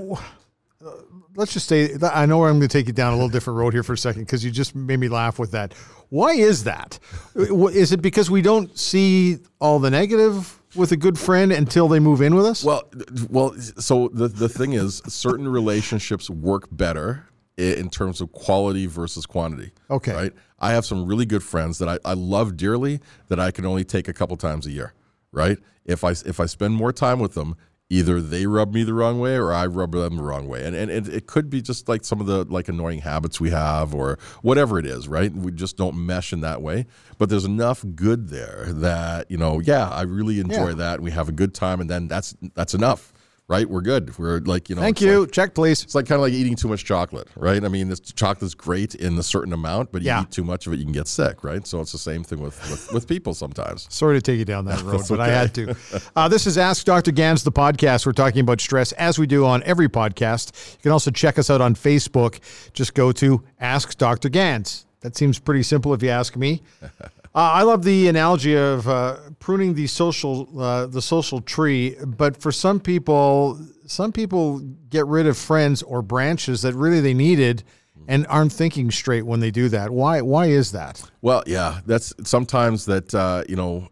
uh, 0.84 0.90
let's 1.34 1.52
just 1.52 1.66
say 1.66 1.96
I 2.02 2.26
know 2.26 2.44
I'm 2.44 2.58
going 2.58 2.68
to 2.68 2.68
take 2.68 2.86
you 2.86 2.92
down 2.92 3.12
a 3.12 3.16
little 3.16 3.28
different 3.28 3.58
road 3.58 3.72
here 3.72 3.82
for 3.82 3.94
a 3.94 3.98
second 3.98 4.22
because 4.22 4.44
you 4.44 4.50
just 4.52 4.76
made 4.76 5.00
me 5.00 5.08
laugh 5.08 5.38
with 5.38 5.50
that. 5.50 5.74
Why 6.10 6.32
is 6.32 6.64
that? 6.64 6.98
Is 7.34 7.92
it 7.92 8.02
because 8.02 8.30
we 8.30 8.42
don't 8.42 8.76
see 8.78 9.38
all 9.60 9.80
the 9.80 9.90
negative 9.90 10.59
with 10.74 10.92
a 10.92 10.96
good 10.96 11.18
friend 11.18 11.52
until 11.52 11.88
they 11.88 12.00
move 12.00 12.20
in 12.20 12.34
with 12.34 12.46
us? 12.46 12.64
Well, 12.64 12.88
well. 13.28 13.54
So 13.54 14.08
the 14.08 14.28
the 14.28 14.48
thing 14.48 14.72
is, 14.72 15.02
certain 15.06 15.48
relationships 15.48 16.30
work 16.30 16.68
better 16.70 17.26
in 17.56 17.90
terms 17.90 18.20
of 18.20 18.32
quality 18.32 18.86
versus 18.86 19.26
quantity. 19.26 19.72
Okay. 19.90 20.14
Right. 20.14 20.32
I 20.58 20.72
have 20.72 20.84
some 20.84 21.06
really 21.06 21.26
good 21.26 21.42
friends 21.42 21.78
that 21.78 21.88
I, 21.88 21.98
I 22.04 22.14
love 22.14 22.56
dearly 22.56 23.00
that 23.28 23.40
I 23.40 23.50
can 23.50 23.64
only 23.66 23.84
take 23.84 24.08
a 24.08 24.12
couple 24.12 24.36
times 24.36 24.66
a 24.66 24.70
year. 24.70 24.94
Right. 25.32 25.58
If 25.84 26.04
I 26.04 26.10
if 26.10 26.40
I 26.40 26.46
spend 26.46 26.74
more 26.74 26.92
time 26.92 27.18
with 27.18 27.34
them, 27.34 27.56
either 27.92 28.20
they 28.22 28.46
rub 28.46 28.72
me 28.72 28.84
the 28.84 28.94
wrong 28.94 29.18
way 29.18 29.34
or 29.36 29.52
I 29.52 29.66
rub 29.66 29.92
them 29.92 30.16
the 30.16 30.22
wrong 30.22 30.46
way. 30.48 30.64
And 30.64 30.74
and 30.76 30.90
it, 30.90 31.08
it 31.08 31.26
could 31.26 31.50
be 31.50 31.60
just 31.60 31.88
like 31.88 32.04
some 32.04 32.20
of 32.20 32.26
the 32.26 32.44
like 32.44 32.68
annoying 32.68 33.00
habits 33.00 33.40
we 33.40 33.50
have 33.50 33.92
or 33.94 34.18
whatever 34.42 34.78
it 34.78 34.86
is. 34.86 35.08
Right. 35.08 35.32
We 35.34 35.50
just 35.50 35.76
don't 35.76 36.06
mesh 36.06 36.32
in 36.32 36.40
that 36.40 36.62
way. 36.62 36.86
But 37.18 37.28
there's 37.28 37.44
enough 37.44 37.84
good 37.94 38.28
there 38.28 38.66
that 38.68 39.30
you 39.30 39.36
know, 39.36 39.58
yeah, 39.60 39.88
I 39.88 40.02
really 40.02 40.40
enjoy 40.40 40.68
Yeah. 40.68 40.74
that. 40.74 41.00
We 41.00 41.10
have 41.10 41.28
a 41.28 41.32
good 41.32 41.52
time, 41.54 41.80
and 41.80 41.90
then 41.90 42.06
that's 42.08 42.34
that's 42.54 42.72
enough, 42.74 43.12
right? 43.50 43.68
We're 43.68 43.80
good. 43.82 44.16
We're 44.16 44.38
like 44.38 44.70
you 44.70 44.76
know. 44.76 44.80
Thank 44.80 45.00
you. 45.02 45.20
like- 45.22 45.32
Check, 45.32 45.54
please. 45.54 45.82
it's 45.82 45.94
like 45.94 46.06
kind 46.06 46.16
of 46.16 46.22
like 46.22 46.32
eating 46.32 46.54
too 46.56 46.68
much 46.68 46.84
chocolate, 46.84 47.28
right? 47.36 47.62
I 47.62 47.68
mean, 47.68 47.88
this 47.88 47.98
chocolate's 48.00 48.54
great 48.54 48.94
in 48.94 49.18
a 49.18 49.22
certain 49.22 49.52
amount, 49.52 49.90
but 49.92 50.02
you 50.02 50.06
Yeah. 50.06 50.22
eat 50.22 50.30
too 50.30 50.44
much 50.44 50.66
of 50.66 50.72
it, 50.72 50.76
you 50.78 50.84
can 50.84 50.92
get 50.92 51.08
sick, 51.08 51.42
right? 51.44 51.66
So 51.66 51.80
it's 51.80 51.92
the 51.92 51.98
same 51.98 52.22
thing 52.24 52.40
with 52.40 52.58
with, 52.70 52.92
with 52.92 53.08
people 53.08 53.34
sometimes. 53.34 53.86
Sorry 53.90 54.16
to 54.16 54.22
take 54.22 54.38
you 54.38 54.44
down 54.44 54.64
that 54.66 54.80
road, 54.84 55.02
but 55.08 55.20
I 55.20 55.28
had 55.28 55.52
to. 55.56 55.74
Uh, 56.16 56.28
this 56.28 56.46
is 56.46 56.56
Ask 56.56 56.86
Dr. 56.86 57.10
Ganz, 57.12 57.42
the 57.42 57.52
podcast. 57.52 58.06
We're 58.06 58.12
talking 58.12 58.40
about 58.40 58.60
stress 58.60 58.92
as 58.92 59.18
we 59.18 59.26
do 59.26 59.44
on 59.44 59.62
every 59.64 59.88
podcast. 59.88 60.74
You 60.76 60.82
can 60.84 60.92
also 60.92 61.10
check 61.10 61.38
us 61.38 61.50
out 61.50 61.60
on 61.60 61.74
Facebook. 61.74 62.38
Just 62.72 62.94
go 62.94 63.10
to 63.12 63.42
Ask 63.58 63.98
Dr. 63.98 64.28
Ganz. 64.28 64.86
That 65.00 65.16
seems 65.16 65.38
pretty 65.38 65.64
simple 65.64 65.92
if 65.92 66.02
you 66.02 66.10
ask 66.10 66.36
me. 66.36 66.62
Uh, 67.32 67.38
I 67.38 67.62
love 67.62 67.84
the 67.84 68.08
analogy 68.08 68.56
of 68.56 68.88
uh, 68.88 69.16
pruning 69.38 69.74
the 69.74 69.86
social 69.86 70.60
uh, 70.60 70.86
the 70.86 71.00
social 71.00 71.40
tree, 71.40 71.96
but 72.04 72.36
for 72.36 72.50
some 72.50 72.80
people, 72.80 73.60
some 73.86 74.10
people 74.10 74.58
get 74.88 75.06
rid 75.06 75.28
of 75.28 75.38
friends 75.38 75.82
or 75.82 76.02
branches 76.02 76.62
that 76.62 76.74
really 76.74 77.00
they 77.00 77.14
needed 77.14 77.62
and 78.08 78.26
aren't 78.28 78.52
thinking 78.52 78.90
straight 78.90 79.22
when 79.22 79.38
they 79.38 79.52
do 79.52 79.68
that. 79.68 79.90
Why? 79.90 80.22
Why 80.22 80.46
is 80.46 80.72
that? 80.72 81.08
Well, 81.22 81.44
yeah, 81.46 81.80
that's 81.86 82.12
sometimes 82.24 82.86
that 82.86 83.14
uh, 83.14 83.44
you 83.48 83.54
know 83.54 83.88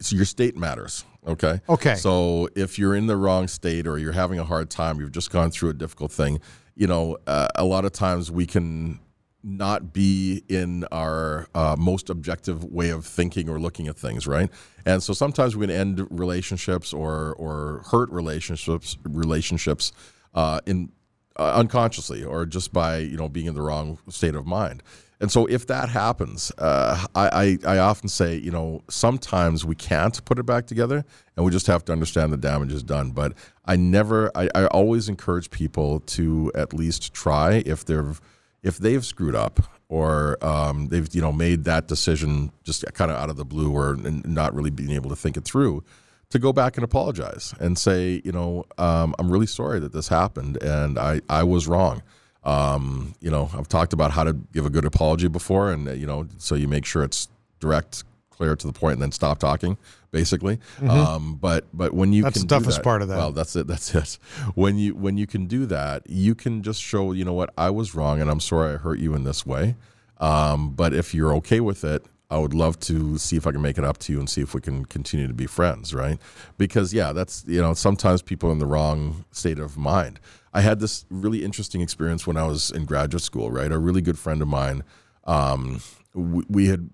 so 0.00 0.16
your 0.16 0.24
state 0.24 0.56
matters. 0.56 1.04
Okay. 1.26 1.60
Okay. 1.68 1.94
So 1.94 2.48
if 2.56 2.78
you're 2.78 2.94
in 2.94 3.06
the 3.06 3.16
wrong 3.16 3.48
state 3.48 3.86
or 3.86 3.98
you're 3.98 4.12
having 4.12 4.38
a 4.38 4.44
hard 4.44 4.70
time, 4.70 4.98
you've 4.98 5.12
just 5.12 5.30
gone 5.30 5.50
through 5.50 5.70
a 5.70 5.74
difficult 5.74 6.10
thing. 6.10 6.40
You 6.74 6.86
know, 6.86 7.18
uh, 7.26 7.48
a 7.54 7.64
lot 7.64 7.84
of 7.84 7.92
times 7.92 8.30
we 8.30 8.46
can 8.46 8.98
not 9.42 9.92
be 9.92 10.42
in 10.48 10.84
our 10.90 11.48
uh, 11.54 11.76
most 11.78 12.10
objective 12.10 12.64
way 12.64 12.90
of 12.90 13.06
thinking 13.06 13.48
or 13.48 13.60
looking 13.60 13.86
at 13.86 13.96
things, 13.96 14.26
right? 14.26 14.50
And 14.84 15.02
so 15.02 15.12
sometimes 15.12 15.56
we 15.56 15.66
can 15.66 15.74
end 15.74 16.06
relationships 16.10 16.92
or 16.92 17.34
or 17.34 17.84
hurt 17.90 18.10
relationships 18.10 18.96
relationships 19.04 19.92
uh, 20.34 20.60
in 20.66 20.90
uh, 21.38 21.52
unconsciously 21.54 22.24
or 22.24 22.46
just 22.46 22.72
by 22.72 22.98
you 22.98 23.16
know 23.16 23.28
being 23.28 23.46
in 23.46 23.54
the 23.54 23.62
wrong 23.62 23.98
state 24.08 24.34
of 24.34 24.46
mind. 24.46 24.82
And 25.20 25.32
so 25.32 25.46
if 25.46 25.66
that 25.66 25.88
happens, 25.88 26.52
uh, 26.58 27.04
I, 27.14 27.58
I 27.64 27.74
I 27.74 27.78
often 27.78 28.08
say 28.08 28.36
you 28.36 28.50
know 28.50 28.82
sometimes 28.88 29.64
we 29.64 29.74
can't 29.74 30.24
put 30.24 30.38
it 30.38 30.46
back 30.46 30.66
together, 30.66 31.04
and 31.36 31.44
we 31.44 31.52
just 31.52 31.66
have 31.68 31.84
to 31.86 31.92
understand 31.92 32.32
the 32.32 32.36
damage 32.36 32.72
is 32.72 32.82
done. 32.82 33.10
But 33.10 33.34
I 33.64 33.76
never, 33.76 34.30
I, 34.36 34.48
I 34.54 34.66
always 34.66 35.08
encourage 35.08 35.50
people 35.50 36.00
to 36.00 36.52
at 36.54 36.72
least 36.72 37.12
try 37.12 37.62
if 37.66 37.84
they're 37.84 38.14
if 38.62 38.78
they've 38.78 39.04
screwed 39.04 39.34
up 39.34 39.60
or 39.88 40.42
um, 40.44 40.88
they've 40.88 41.14
you 41.14 41.20
know 41.20 41.32
made 41.32 41.64
that 41.64 41.88
decision 41.88 42.52
just 42.64 42.84
kind 42.94 43.10
of 43.10 43.16
out 43.16 43.30
of 43.30 43.36
the 43.36 43.44
blue 43.44 43.72
or 43.72 43.96
not 43.96 44.54
really 44.54 44.70
being 44.70 44.90
able 44.90 45.10
to 45.10 45.16
think 45.16 45.36
it 45.36 45.44
through 45.44 45.82
to 46.30 46.38
go 46.38 46.52
back 46.52 46.76
and 46.76 46.84
apologize 46.84 47.54
and 47.58 47.78
say 47.78 48.20
you 48.24 48.32
know 48.32 48.64
um, 48.76 49.14
i'm 49.18 49.30
really 49.30 49.46
sorry 49.46 49.80
that 49.80 49.92
this 49.92 50.08
happened 50.08 50.62
and 50.62 50.98
i, 50.98 51.20
I 51.28 51.42
was 51.42 51.66
wrong. 51.66 52.02
Um, 52.44 53.14
you 53.20 53.30
know 53.30 53.50
i've 53.54 53.68
talked 53.68 53.92
about 53.92 54.12
how 54.12 54.24
to 54.24 54.32
give 54.32 54.64
a 54.64 54.70
good 54.70 54.84
apology 54.84 55.28
before 55.28 55.70
and 55.72 55.98
you 55.98 56.06
know 56.06 56.26
so 56.38 56.54
you 56.54 56.68
make 56.68 56.84
sure 56.84 57.02
it's 57.02 57.28
direct 57.60 58.04
clear 58.38 58.56
to 58.56 58.66
the 58.66 58.72
point 58.72 58.94
and 58.94 59.02
then 59.02 59.12
stop 59.12 59.38
talking 59.38 59.76
basically 60.12 60.56
mm-hmm. 60.76 60.88
um, 60.88 61.34
but 61.34 61.66
but 61.74 61.92
when 61.92 62.12
you 62.12 62.22
that's 62.22 62.38
can 62.38 62.46
the 62.46 62.54
toughest 62.54 62.78
that, 62.78 62.84
part 62.84 63.02
of 63.02 63.08
that 63.08 63.16
well 63.16 63.32
that's 63.32 63.56
it 63.56 63.66
that's 63.66 63.94
it 63.94 64.18
when 64.54 64.78
you 64.78 64.94
when 64.94 65.18
you 65.18 65.26
can 65.26 65.46
do 65.46 65.66
that 65.66 66.02
you 66.08 66.34
can 66.34 66.62
just 66.62 66.80
show 66.80 67.12
you 67.12 67.24
know 67.24 67.34
what 67.34 67.52
i 67.58 67.68
was 67.68 67.94
wrong 67.94 68.20
and 68.20 68.30
i'm 68.30 68.40
sorry 68.40 68.74
i 68.74 68.76
hurt 68.76 68.98
you 68.98 69.14
in 69.14 69.24
this 69.24 69.44
way 69.44 69.74
um, 70.20 70.70
but 70.70 70.94
if 70.94 71.14
you're 71.14 71.34
okay 71.34 71.60
with 71.60 71.84
it 71.84 72.04
I 72.30 72.36
would 72.38 72.52
love 72.52 72.78
to 72.80 73.16
see 73.16 73.36
if 73.36 73.46
I 73.46 73.52
can 73.52 73.62
make 73.62 73.78
it 73.78 73.84
up 73.84 73.96
to 73.98 74.12
you 74.12 74.18
and 74.18 74.28
see 74.28 74.42
if 74.42 74.52
we 74.52 74.60
can 74.60 74.84
continue 74.84 75.26
to 75.26 75.32
be 75.32 75.46
friends, 75.46 75.94
right? 75.94 76.18
Because 76.58 76.92
yeah, 76.92 77.12
that's 77.12 77.42
you 77.46 77.60
know 77.60 77.72
sometimes 77.72 78.20
people 78.20 78.50
are 78.50 78.52
in 78.52 78.58
the 78.58 78.66
wrong 78.66 79.24
state 79.30 79.58
of 79.58 79.78
mind. 79.78 80.20
I 80.52 80.60
had 80.60 80.80
this 80.80 81.06
really 81.10 81.42
interesting 81.42 81.80
experience 81.80 82.26
when 82.26 82.36
I 82.36 82.46
was 82.46 82.70
in 82.70 82.84
graduate 82.84 83.22
school, 83.22 83.50
right? 83.50 83.72
A 83.72 83.78
really 83.78 84.02
good 84.02 84.18
friend 84.18 84.42
of 84.42 84.48
mine, 84.48 84.82
um, 85.24 85.80
we, 86.14 86.44
we, 86.48 86.66
had 86.66 86.90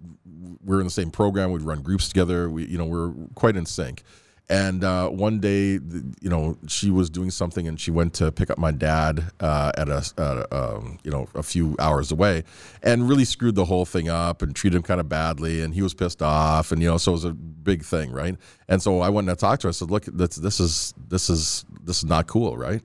we 0.64 0.76
are 0.76 0.80
in 0.80 0.86
the 0.86 0.90
same 0.90 1.10
program. 1.10 1.52
We'd 1.52 1.62
run 1.62 1.82
groups 1.82 2.08
together. 2.08 2.50
We 2.50 2.66
you 2.66 2.78
know 2.78 2.86
we 2.86 2.98
are 2.98 3.14
quite 3.34 3.56
in 3.56 3.66
sync. 3.66 4.02
And 4.50 4.84
uh, 4.84 5.08
one 5.08 5.40
day, 5.40 5.72
you 6.20 6.28
know, 6.28 6.58
she 6.66 6.90
was 6.90 7.08
doing 7.08 7.30
something, 7.30 7.66
and 7.66 7.80
she 7.80 7.90
went 7.90 8.12
to 8.14 8.30
pick 8.30 8.50
up 8.50 8.58
my 8.58 8.72
dad 8.72 9.24
uh, 9.40 9.72
at 9.74 9.88
a, 9.88 10.04
uh, 10.18 10.46
um, 10.52 10.98
you 11.02 11.10
know, 11.10 11.26
a 11.34 11.42
few 11.42 11.74
hours 11.78 12.12
away, 12.12 12.44
and 12.82 13.08
really 13.08 13.24
screwed 13.24 13.54
the 13.54 13.64
whole 13.64 13.86
thing 13.86 14.10
up 14.10 14.42
and 14.42 14.54
treated 14.54 14.76
him 14.76 14.82
kind 14.82 15.00
of 15.00 15.08
badly, 15.08 15.62
and 15.62 15.72
he 15.72 15.80
was 15.80 15.94
pissed 15.94 16.20
off, 16.20 16.72
and 16.72 16.82
you 16.82 16.88
know, 16.88 16.98
so 16.98 17.12
it 17.12 17.14
was 17.14 17.24
a 17.24 17.32
big 17.32 17.82
thing, 17.82 18.12
right? 18.12 18.36
And 18.68 18.82
so 18.82 19.00
I 19.00 19.08
went 19.08 19.28
and 19.28 19.32
I 19.32 19.34
talked 19.34 19.62
to 19.62 19.68
her. 19.68 19.70
I 19.70 19.72
said, 19.72 19.90
"Look, 19.90 20.04
this, 20.04 20.36
this 20.36 20.60
is 20.60 20.92
this 21.08 21.30
is 21.30 21.64
this 21.82 21.98
is 21.98 22.04
not 22.04 22.26
cool, 22.26 22.58
right?" 22.58 22.82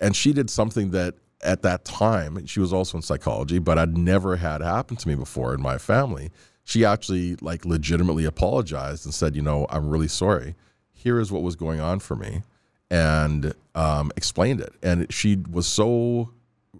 And 0.00 0.14
she 0.14 0.32
did 0.32 0.50
something 0.50 0.92
that 0.92 1.16
at 1.42 1.62
that 1.62 1.84
time 1.84 2.46
she 2.46 2.60
was 2.60 2.72
also 2.72 2.98
in 2.98 3.02
psychology, 3.02 3.58
but 3.58 3.78
I'd 3.78 3.96
never 3.96 4.36
had 4.36 4.60
happen 4.60 4.96
to 4.96 5.08
me 5.08 5.14
before 5.14 5.54
in 5.54 5.62
my 5.62 5.78
family. 5.78 6.30
She 6.64 6.84
actually 6.84 7.36
like 7.36 7.64
legitimately 7.64 8.24
apologized 8.24 9.04
and 9.04 9.12
said, 9.12 9.34
"You 9.34 9.42
know, 9.42 9.66
I'm 9.70 9.88
really 9.88 10.08
sorry." 10.08 10.54
here 11.02 11.18
is 11.18 11.32
what 11.32 11.42
was 11.42 11.56
going 11.56 11.80
on 11.80 11.98
for 11.98 12.14
me 12.14 12.42
and 12.90 13.54
um, 13.74 14.12
explained 14.16 14.60
it. 14.60 14.72
And 14.82 15.12
she 15.12 15.36
was 15.50 15.66
so 15.66 16.30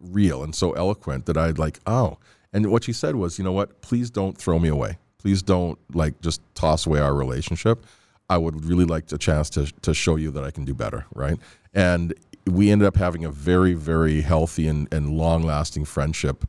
real 0.00 0.44
and 0.44 0.54
so 0.54 0.72
eloquent 0.72 1.26
that 1.26 1.36
I'd 1.36 1.58
like, 1.58 1.80
oh. 1.86 2.18
And 2.52 2.70
what 2.70 2.84
she 2.84 2.92
said 2.92 3.16
was, 3.16 3.38
you 3.38 3.44
know 3.44 3.52
what? 3.52 3.82
Please 3.82 4.10
don't 4.10 4.38
throw 4.38 4.58
me 4.58 4.68
away. 4.68 4.98
Please 5.18 5.42
don't 5.42 5.78
like 5.92 6.20
just 6.20 6.40
toss 6.54 6.86
away 6.86 7.00
our 7.00 7.14
relationship. 7.14 7.84
I 8.30 8.38
would 8.38 8.64
really 8.64 8.84
like 8.84 9.10
a 9.12 9.18
chance 9.18 9.50
to 9.50 9.66
to 9.82 9.94
show 9.94 10.16
you 10.16 10.30
that 10.32 10.44
I 10.44 10.50
can 10.50 10.64
do 10.64 10.74
better, 10.74 11.06
right? 11.14 11.38
And 11.74 12.14
we 12.46 12.70
ended 12.70 12.86
up 12.86 12.96
having 12.96 13.24
a 13.24 13.30
very, 13.30 13.74
very 13.74 14.20
healthy 14.20 14.66
and, 14.68 14.92
and 14.92 15.10
long 15.10 15.42
lasting 15.42 15.84
friendship 15.84 16.44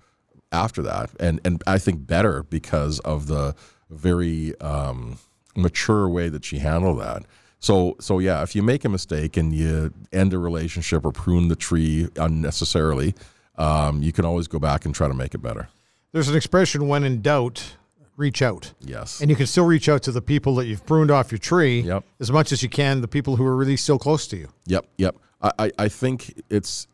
after 0.52 0.82
that. 0.84 1.10
And 1.20 1.40
and 1.44 1.64
I 1.68 1.78
think 1.78 2.06
better 2.08 2.44
because 2.44 3.00
of 3.00 3.28
the 3.28 3.56
very 3.90 4.60
um, 4.60 5.20
mature 5.56 6.08
way 6.10 6.30
that 6.30 6.46
she 6.46 6.60
handled 6.60 7.00
that. 7.02 7.24
So, 7.60 7.96
so 8.00 8.20
yeah, 8.20 8.44
if 8.44 8.56
you 8.56 8.62
make 8.62 8.84
a 8.84 8.90
mistake 8.90 9.38
and 9.38 9.54
you 9.54 9.94
end 10.12 10.34
a 10.34 10.38
relationship 10.38 11.06
or 11.06 11.12
prune 11.12 11.48
the 11.48 11.56
tree 11.56 12.10
unnecessarily, 12.18 13.16
um, 13.58 14.04
you 14.04 14.12
can 14.12 14.26
always 14.26 14.50
go 14.50 14.60
back 14.60 14.86
and 14.86 14.94
try 14.94 15.08
to 15.08 15.14
make 15.14 15.34
it 15.34 15.38
better. 15.38 15.70
There's 16.12 16.28
an 16.28 16.36
expression: 16.36 16.88
"When 16.88 17.04
in 17.04 17.22
doubt, 17.22 17.76
reach 18.18 18.42
out." 18.42 18.74
Yes, 18.80 19.22
and 19.22 19.30
you 19.30 19.36
can 19.36 19.48
still 19.48 19.66
reach 19.66 19.90
out 19.90 20.04
to 20.04 20.12
the 20.12 20.22
people 20.22 20.56
that 20.56 20.66
you've 20.66 20.86
pruned 20.86 21.12
off 21.12 21.32
your 21.32 21.40
tree 21.40 21.82
yep. 21.82 22.04
as 22.20 22.32
much 22.32 22.52
as 22.52 22.64
you 22.64 22.70
can. 22.70 23.02
The 23.02 23.08
people 23.08 23.36
who 23.36 23.46
are 23.46 23.56
really 23.56 23.78
still 23.78 24.00
close 24.00 24.28
to 24.28 24.38
you. 24.38 24.50
Yep, 24.66 24.86
yep. 24.98 25.16
I, 25.42 25.72
I 25.78 25.88
think 25.90 26.42
it's 26.50 26.88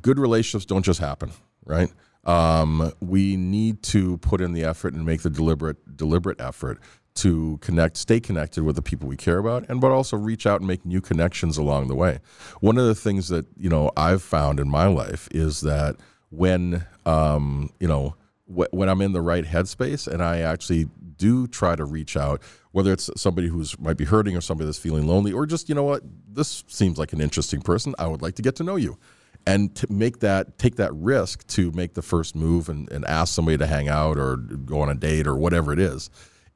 good 0.00 0.18
relationships 0.18 0.66
don't 0.66 0.84
just 0.84 1.00
happen, 1.00 1.32
right? 1.64 1.90
Um, 2.24 2.92
we 3.00 3.36
need 3.36 3.82
to 3.84 4.18
put 4.18 4.40
in 4.40 4.52
the 4.52 4.64
effort 4.64 4.94
and 4.94 5.04
make 5.04 5.22
the 5.22 5.30
deliberate 5.30 5.96
deliberate 5.96 6.40
effort 6.40 6.78
to 7.14 7.58
connect, 7.60 7.96
stay 7.96 8.20
connected 8.20 8.64
with 8.64 8.76
the 8.76 8.82
people 8.82 9.08
we 9.08 9.16
care 9.16 9.38
about, 9.38 9.68
and 9.68 9.80
but 9.80 9.90
also 9.90 10.16
reach 10.16 10.46
out 10.46 10.60
and 10.60 10.68
make 10.68 10.84
new 10.84 11.00
connections 11.00 11.58
along 11.58 11.88
the 11.88 11.94
way. 11.94 12.20
One 12.60 12.78
of 12.78 12.86
the 12.86 12.94
things 12.94 13.28
that 13.28 13.46
you 13.56 13.68
know 13.68 13.90
I've 13.96 14.22
found 14.22 14.60
in 14.60 14.68
my 14.68 14.86
life 14.86 15.28
is 15.32 15.62
that 15.62 15.96
when 16.30 16.86
um, 17.04 17.70
you 17.80 17.88
know 17.88 18.14
wh- 18.54 18.72
when 18.72 18.88
I'm 18.88 19.00
in 19.00 19.12
the 19.12 19.20
right 19.20 19.44
headspace 19.44 20.06
and 20.06 20.22
I 20.22 20.40
actually 20.40 20.88
do 21.16 21.46
try 21.46 21.76
to 21.76 21.84
reach 21.84 22.16
out, 22.16 22.42
whether 22.72 22.92
it's 22.92 23.10
somebody 23.16 23.48
who's 23.48 23.78
might 23.78 23.96
be 23.96 24.04
hurting 24.04 24.36
or 24.36 24.40
somebody 24.40 24.66
that's 24.66 24.78
feeling 24.78 25.06
lonely, 25.06 25.32
or 25.32 25.46
just 25.46 25.68
you 25.68 25.74
know 25.74 25.84
what, 25.84 26.02
this 26.28 26.64
seems 26.66 26.98
like 26.98 27.12
an 27.12 27.20
interesting 27.20 27.60
person. 27.60 27.94
I 27.98 28.06
would 28.06 28.22
like 28.22 28.34
to 28.36 28.42
get 28.42 28.56
to 28.56 28.64
know 28.64 28.76
you. 28.76 28.98
And 29.44 29.74
to 29.76 29.92
make 29.92 30.20
that, 30.20 30.56
take 30.56 30.76
that 30.76 30.94
risk 30.94 31.44
to 31.48 31.72
make 31.72 31.94
the 31.94 32.02
first 32.02 32.36
move 32.36 32.68
and, 32.68 32.88
and 32.92 33.04
ask 33.06 33.34
somebody 33.34 33.58
to 33.58 33.66
hang 33.66 33.88
out 33.88 34.16
or 34.16 34.36
go 34.36 34.80
on 34.80 34.88
a 34.88 34.94
date 34.94 35.26
or 35.26 35.34
whatever 35.36 35.72
it 35.72 35.80
is, 35.80 36.10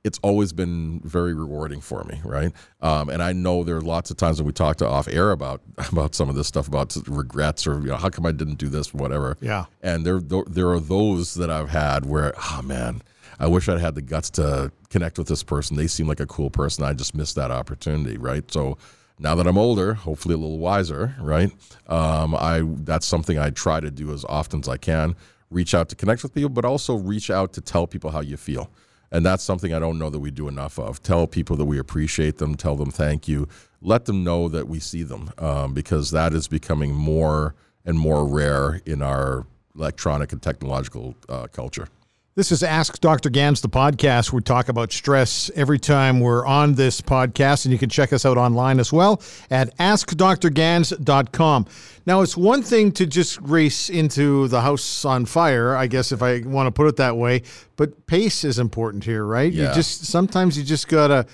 it's 0.07 0.21
always 0.23 0.53
been 0.53 1.01
very 1.01 1.35
rewarding 1.35 1.81
for 1.81 2.05
me, 2.05 2.21
right? 2.25 2.53
Um, 2.81 3.09
and 3.09 3.21
I 3.21 3.33
know 3.33 3.65
there 3.65 3.77
are 3.77 3.81
lots 3.81 4.09
of 4.13 4.17
times 4.17 4.39
when 4.39 4.47
we 4.47 4.53
talk 4.53 4.77
to 4.77 4.87
off 4.87 5.09
air 5.09 5.33
about 5.33 5.63
about 5.91 6.15
some 6.15 6.29
of 6.29 6.37
this 6.37 6.47
stuff 6.47 6.69
about 6.69 6.97
regrets 7.09 7.67
or 7.67 7.81
you 7.81 7.89
know 7.89 7.97
how 7.97 8.09
come 8.09 8.25
I 8.25 8.33
didn't 8.33 8.59
do 8.59 8.69
this, 8.69 8.95
whatever. 8.95 9.37
Yeah. 9.41 9.65
And 9.83 10.07
there 10.07 10.21
there 10.21 10.71
are 10.71 10.81
those 10.81 11.35
that 11.35 11.51
I've 11.51 11.71
had 11.71 12.07
where 12.07 12.33
oh 12.39 12.63
man, 12.63 13.03
I 13.41 13.49
wish 13.49 13.69
I'd 13.69 13.81
had 13.81 13.97
the 13.97 14.03
guts 14.03 14.31
to 14.31 14.71
connect 14.91 15.19
with 15.19 15.27
this 15.27 15.43
person. 15.43 15.77
They 15.77 15.89
seem 15.89 16.07
like 16.07 16.21
a 16.21 16.27
cool 16.27 16.51
person. 16.51 16.85
I 16.85 16.93
just 16.93 17.15
missed 17.17 17.35
that 17.35 17.51
opportunity, 17.51 18.17
right? 18.17 18.49
So 18.53 18.79
now 19.19 19.35
that 19.35 19.49
I'm 19.49 19.59
older, 19.59 19.95
hopefully 19.95 20.35
a 20.37 20.39
little 20.39 20.59
wiser, 20.59 21.17
right? 21.21 21.51
Um, 21.89 22.37
I 22.37 22.63
that's 22.65 23.07
something 23.07 23.41
I 23.41 23.51
try 23.51 23.81
to 23.81 23.91
do 23.91 24.13
as 24.13 24.25
often 24.29 24.61
as 24.61 24.69
I 24.69 24.77
can. 24.77 25.17
Reach 25.51 25.75
out 25.75 25.89
to 25.89 25.97
connect 25.97 26.23
with 26.23 26.33
people, 26.33 26.51
but 26.51 26.65
also 26.65 26.95
reach 26.95 27.29
out 27.29 27.53
to 27.55 27.61
tell 27.61 27.89
people 27.89 28.13
how 28.13 28.21
you 28.21 28.37
feel 28.37 28.71
and 29.11 29.25
that's 29.25 29.43
something 29.43 29.73
I 29.73 29.79
don't 29.79 29.99
know 29.99 30.11
that 30.11 30.19
we 30.19 30.31
do 30.31 30.49
enough 30.49 30.79
of. 30.79 31.03
Tell 31.03 31.27
people 31.27 31.57
that 31.57 31.65
we 31.65 31.79
appreciate 31.79 32.39
them, 32.39 32.55
tell 32.55 32.77
them 32.77 32.91
thank 32.91 33.29
you, 33.29 33.49
let 33.81 34.05
them 34.07 34.25
know 34.25 34.49
that 34.49 34.69
we 34.69 34.81
see 34.81 35.03
them, 35.03 35.31
um, 35.39 35.75
because 35.75 36.11
that 36.11 36.33
is 36.33 36.49
becoming 36.49 36.95
more 36.95 37.55
and 37.85 37.99
more 37.99 38.27
rare 38.27 38.81
in 38.85 39.03
our 39.03 39.47
electronic 39.77 40.33
and 40.33 40.43
technological 40.43 41.15
uh, 41.29 41.47
culture. 41.49 41.89
This 42.37 42.53
is 42.53 42.63
Ask 42.63 43.01
Dr. 43.01 43.31
Ganz, 43.31 43.63
the 43.63 43.69
podcast. 43.71 44.31
We 44.31 44.43
talk 44.43 44.69
about 44.69 44.93
stress 44.93 45.51
every 45.55 45.79
time 45.79 46.21
we're 46.21 46.45
on 46.45 46.75
this 46.75 47.01
podcast, 47.01 47.65
and 47.65 47.73
you 47.73 47.79
can 47.79 47.89
check 47.89 48.13
us 48.13 48.27
out 48.27 48.37
online 48.37 48.79
as 48.79 48.93
well 48.93 49.23
at 49.51 49.75
askdrganz.com. 49.79 51.67
Now, 52.05 52.21
it's 52.21 52.37
one 52.37 52.61
thing 52.63 52.93
to 52.93 53.07
just 53.07 53.41
race 53.41 53.89
into 53.89 54.49
the 54.49 54.61
house 54.61 55.07
on 55.07 55.25
fire, 55.25 55.75
I 55.75 55.87
guess, 55.87 56.13
if 56.13 56.23
I 56.23 56.41
want 56.41 56.67
to 56.67 56.73
put 56.73 56.89
it 56.89 56.97
that 56.97 57.17
way, 57.17 57.41
but 57.77 58.07
pace 58.07 58.45
is 58.45 58.59
important 58.59 59.05
here, 59.05 59.25
right? 59.25 59.51
Yeah. 59.51 59.71
You 59.71 59.75
just 59.75 60.05
sometimes 60.05 60.59
you 60.59 60.65
just 60.65 60.89
got 60.89 61.11
a 61.11 61.25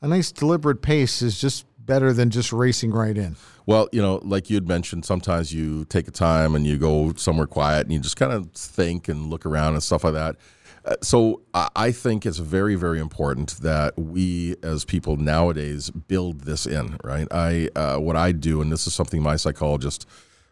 a 0.00 0.08
nice 0.08 0.32
deliberate 0.32 0.82
pace 0.82 1.22
is 1.22 1.40
just 1.40 1.64
better 1.84 2.12
than 2.12 2.30
just 2.30 2.52
racing 2.52 2.92
right 2.92 3.16
in. 3.16 3.36
Well, 3.66 3.88
you 3.92 4.02
know, 4.02 4.20
like 4.22 4.50
you 4.50 4.56
had 4.56 4.68
mentioned, 4.68 5.04
sometimes 5.04 5.52
you 5.52 5.84
take 5.86 6.08
a 6.08 6.10
time 6.10 6.54
and 6.54 6.66
you 6.66 6.78
go 6.78 7.12
somewhere 7.14 7.46
quiet 7.46 7.86
and 7.86 7.92
you 7.92 8.00
just 8.00 8.16
kind 8.16 8.32
of 8.32 8.50
think 8.52 9.08
and 9.08 9.30
look 9.30 9.46
around 9.46 9.74
and 9.74 9.82
stuff 9.82 10.04
like 10.04 10.14
that. 10.14 10.36
Uh, 10.84 10.96
so 11.00 11.42
I 11.54 11.92
think 11.92 12.26
it's 12.26 12.38
very, 12.38 12.74
very 12.74 12.98
important 12.98 13.50
that 13.58 13.96
we, 13.96 14.56
as 14.64 14.84
people 14.84 15.16
nowadays, 15.16 15.90
build 15.90 16.40
this 16.40 16.66
in. 16.66 16.96
Right? 17.04 17.28
I 17.30 17.68
uh, 17.76 17.98
what 17.98 18.16
I 18.16 18.32
do, 18.32 18.60
and 18.60 18.72
this 18.72 18.88
is 18.88 18.94
something 18.94 19.22
my 19.22 19.36
psychologist 19.36 20.08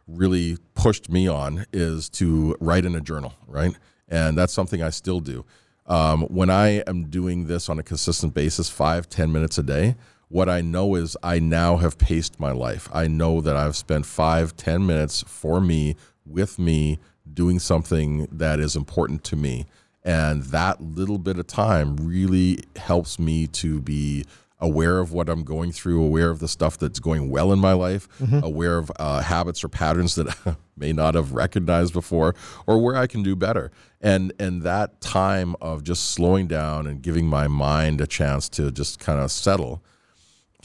really 0.07 0.57
pushed 0.75 1.11
me 1.11 1.27
on, 1.27 1.67
is 1.73 2.09
to 2.11 2.57
write 2.61 2.85
in 2.85 2.95
a 2.95 3.01
journal. 3.01 3.35
Right, 3.49 3.75
and 4.09 4.39
that's 4.39 4.53
something 4.53 4.81
I 4.81 4.91
still 4.91 5.19
do. 5.19 5.45
Um, 5.87 6.23
when 6.23 6.49
I 6.49 6.85
am 6.87 7.11
doing 7.11 7.49
this 7.49 7.69
on 7.69 7.81
a 7.81 7.83
consistent 7.83 8.33
basis, 8.33 8.71
five 8.71 9.09
ten 9.09 9.33
minutes 9.33 9.59
a 9.59 9.65
day, 9.65 9.97
what 10.31 10.49
I 10.49 10.61
know 10.61 10.95
is 10.95 11.17
I 11.25 11.41
now 11.41 11.77
have 11.79 11.99
paced 11.99 12.39
my 12.39 12.53
life. 12.53 12.89
I 12.93 13.09
know 13.09 13.41
that 13.41 13.57
I've 13.57 13.77
spent 13.77 14.07
five 14.07 14.57
ten 14.57 14.87
minutes 14.87 15.25
for 15.27 15.61
me, 15.61 15.97
with 16.25 16.57
me, 16.57 17.01
doing 17.35 17.59
something 17.59 18.29
that 18.31 18.61
is 18.61 18.77
important 18.77 19.25
to 19.25 19.37
me. 19.37 19.67
And 20.05 20.45
that 20.45 20.81
little 20.81 21.19
bit 21.19 21.39
of 21.39 21.49
time 21.49 21.97
really 21.97 22.61
helps 22.77 23.19
me 23.19 23.49
to 23.49 23.81
be 23.81 24.25
aware 24.61 25.01
of 25.01 25.13
what 25.13 25.29
I'm 25.29 25.43
going 25.43 25.73
through, 25.73 26.03
aware 26.03 26.31
of 26.31 26.39
the 26.39 26.47
stuff 26.47 26.79
that's 26.79 27.01
going 27.01 27.29
well 27.29 27.53
in 27.53 27.59
my 27.59 27.73
life, 27.73 28.09
mm-hmm. 28.21 28.45
aware 28.45 28.79
of 28.79 28.93
uh, 29.01 29.23
habits 29.23 29.65
or 29.65 29.69
patterns 29.69 30.15
that 30.15 30.29
I 30.47 30.57
may 30.77 30.93
not 30.93 31.17
have 31.17 31.33
recognized 31.33 31.93
before, 31.93 32.37
or 32.69 32.79
where 32.79 32.95
I 32.95 33.09
can 33.09 33.25
do 33.25 33.35
better. 33.35 33.73
And 34.01 34.33
and 34.39 34.63
that 34.63 35.01
time 35.01 35.57
of 35.61 35.83
just 35.83 36.11
slowing 36.11 36.47
down 36.47 36.87
and 36.87 37.03
giving 37.03 37.27
my 37.27 37.49
mind 37.49 38.01
a 38.01 38.07
chance 38.07 38.49
to 38.51 38.71
just 38.71 39.01
kind 39.01 39.19
of 39.19 39.33
settle 39.33 39.83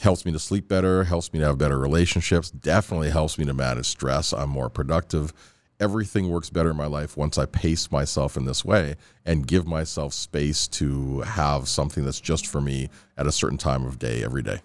helps 0.00 0.24
me 0.24 0.32
to 0.32 0.38
sleep 0.38 0.68
better, 0.68 1.04
helps 1.04 1.32
me 1.32 1.40
to 1.40 1.46
have 1.46 1.58
better 1.58 1.78
relationships, 1.78 2.50
definitely 2.50 3.10
helps 3.10 3.38
me 3.38 3.44
to 3.46 3.54
manage 3.54 3.86
stress. 3.86 4.32
I'm 4.32 4.50
more 4.50 4.70
productive 4.70 5.32
everything 5.80 6.28
works 6.28 6.50
better 6.50 6.70
in 6.70 6.76
my 6.76 6.86
life 6.86 7.16
once 7.16 7.38
I 7.38 7.46
pace 7.46 7.90
myself 7.90 8.36
in 8.36 8.44
this 8.44 8.64
way 8.64 8.96
and 9.24 9.46
give 9.46 9.66
myself 9.66 10.14
space 10.14 10.66
to 10.68 11.20
have 11.20 11.68
something 11.68 12.04
that's 12.04 12.20
just 12.20 12.46
for 12.46 12.60
me 12.60 12.88
at 13.16 13.26
a 13.26 13.32
certain 13.32 13.58
time 13.58 13.84
of 13.84 13.98
day 13.98 14.24
every 14.24 14.42
day. 14.42 14.60